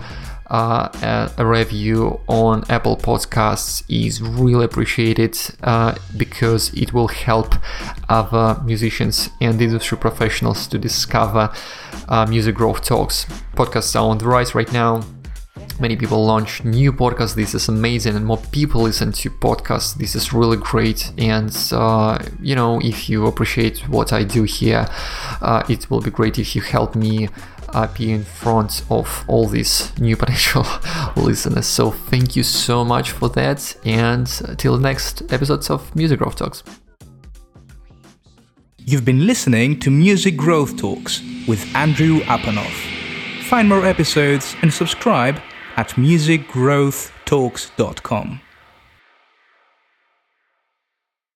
uh, 0.49 1.29
a, 1.37 1.47
review 1.47 2.21
on 2.29 2.65
Apple 2.69 2.97
Podcasts 2.97 3.83
is 3.89 4.23
really 4.23 4.65
appreciated 4.65 5.37
uh, 5.63 5.95
because 6.17 6.73
it 6.75 6.93
will 6.93 7.09
help 7.09 7.55
other 8.09 8.61
musicians 8.65 9.29
and 9.41 9.61
industry 9.61 9.99
professionals 9.99 10.67
to 10.69 10.79
discover 10.79 11.53
uh, 12.09 12.27
Music 12.27 12.55
Growth 12.55 12.85
Talks. 12.85 13.25
Podcasts 13.55 13.95
are 13.97 14.09
on 14.09 14.19
the 14.19 14.27
rise 14.27 14.55
right 14.55 14.73
now. 14.73 15.03
Many 15.79 15.97
people 15.97 16.25
launch 16.25 16.65
new 16.65 16.93
podcasts. 16.93 17.35
This 17.35 17.55
is 17.55 17.69
amazing, 17.69 18.17
and 18.17 18.25
more 18.25 18.39
people 18.51 18.83
listen 18.83 19.13
to 19.13 19.31
podcasts. 19.31 19.95
This 19.95 20.15
is 20.15 20.33
really 20.33 20.57
great. 20.57 21.13
And 21.19 21.55
uh, 21.71 22.19
you 22.41 22.55
know, 22.55 22.81
if 22.81 23.11
you 23.11 23.27
appreciate 23.27 23.81
what 23.89 24.13
I 24.13 24.25
do 24.25 24.45
here, 24.45 24.87
uh, 25.43 25.65
it 25.69 25.91
will 25.91 26.01
be 26.01 26.11
great 26.11 26.39
if 26.39 26.57
you 26.57 26.63
help 26.63 26.95
me 26.95 27.29
be 27.85 28.13
in 28.13 28.25
front 28.25 28.83
of 28.91 29.25
all 29.29 29.47
these 29.47 29.93
new 29.99 30.17
potential 30.23 30.65
listeners. 31.17 31.67
So 31.67 31.91
thank 31.91 32.37
you 32.37 32.43
so 32.43 32.85
much 32.85 33.11
for 33.11 33.29
that, 33.31 33.77
and 33.85 34.27
till 34.57 34.79
next 34.79 35.23
episodes 35.33 35.69
of 35.71 35.95
Music 35.95 36.19
Growth 36.19 36.37
Talks. 36.37 36.63
You've 38.79 39.05
been 39.05 39.27
listening 39.27 39.79
to 39.81 39.91
Music 39.91 40.37
Growth 40.37 40.77
Talks 40.77 41.21
with 41.47 41.63
Andrew 41.75 42.21
Apanov. 42.21 42.73
Find 43.45 43.69
more 43.69 43.85
episodes 43.85 44.57
and 44.63 44.73
subscribe 44.73 45.41
at 45.77 45.91
musicgrowthtalks.com. 45.91 48.41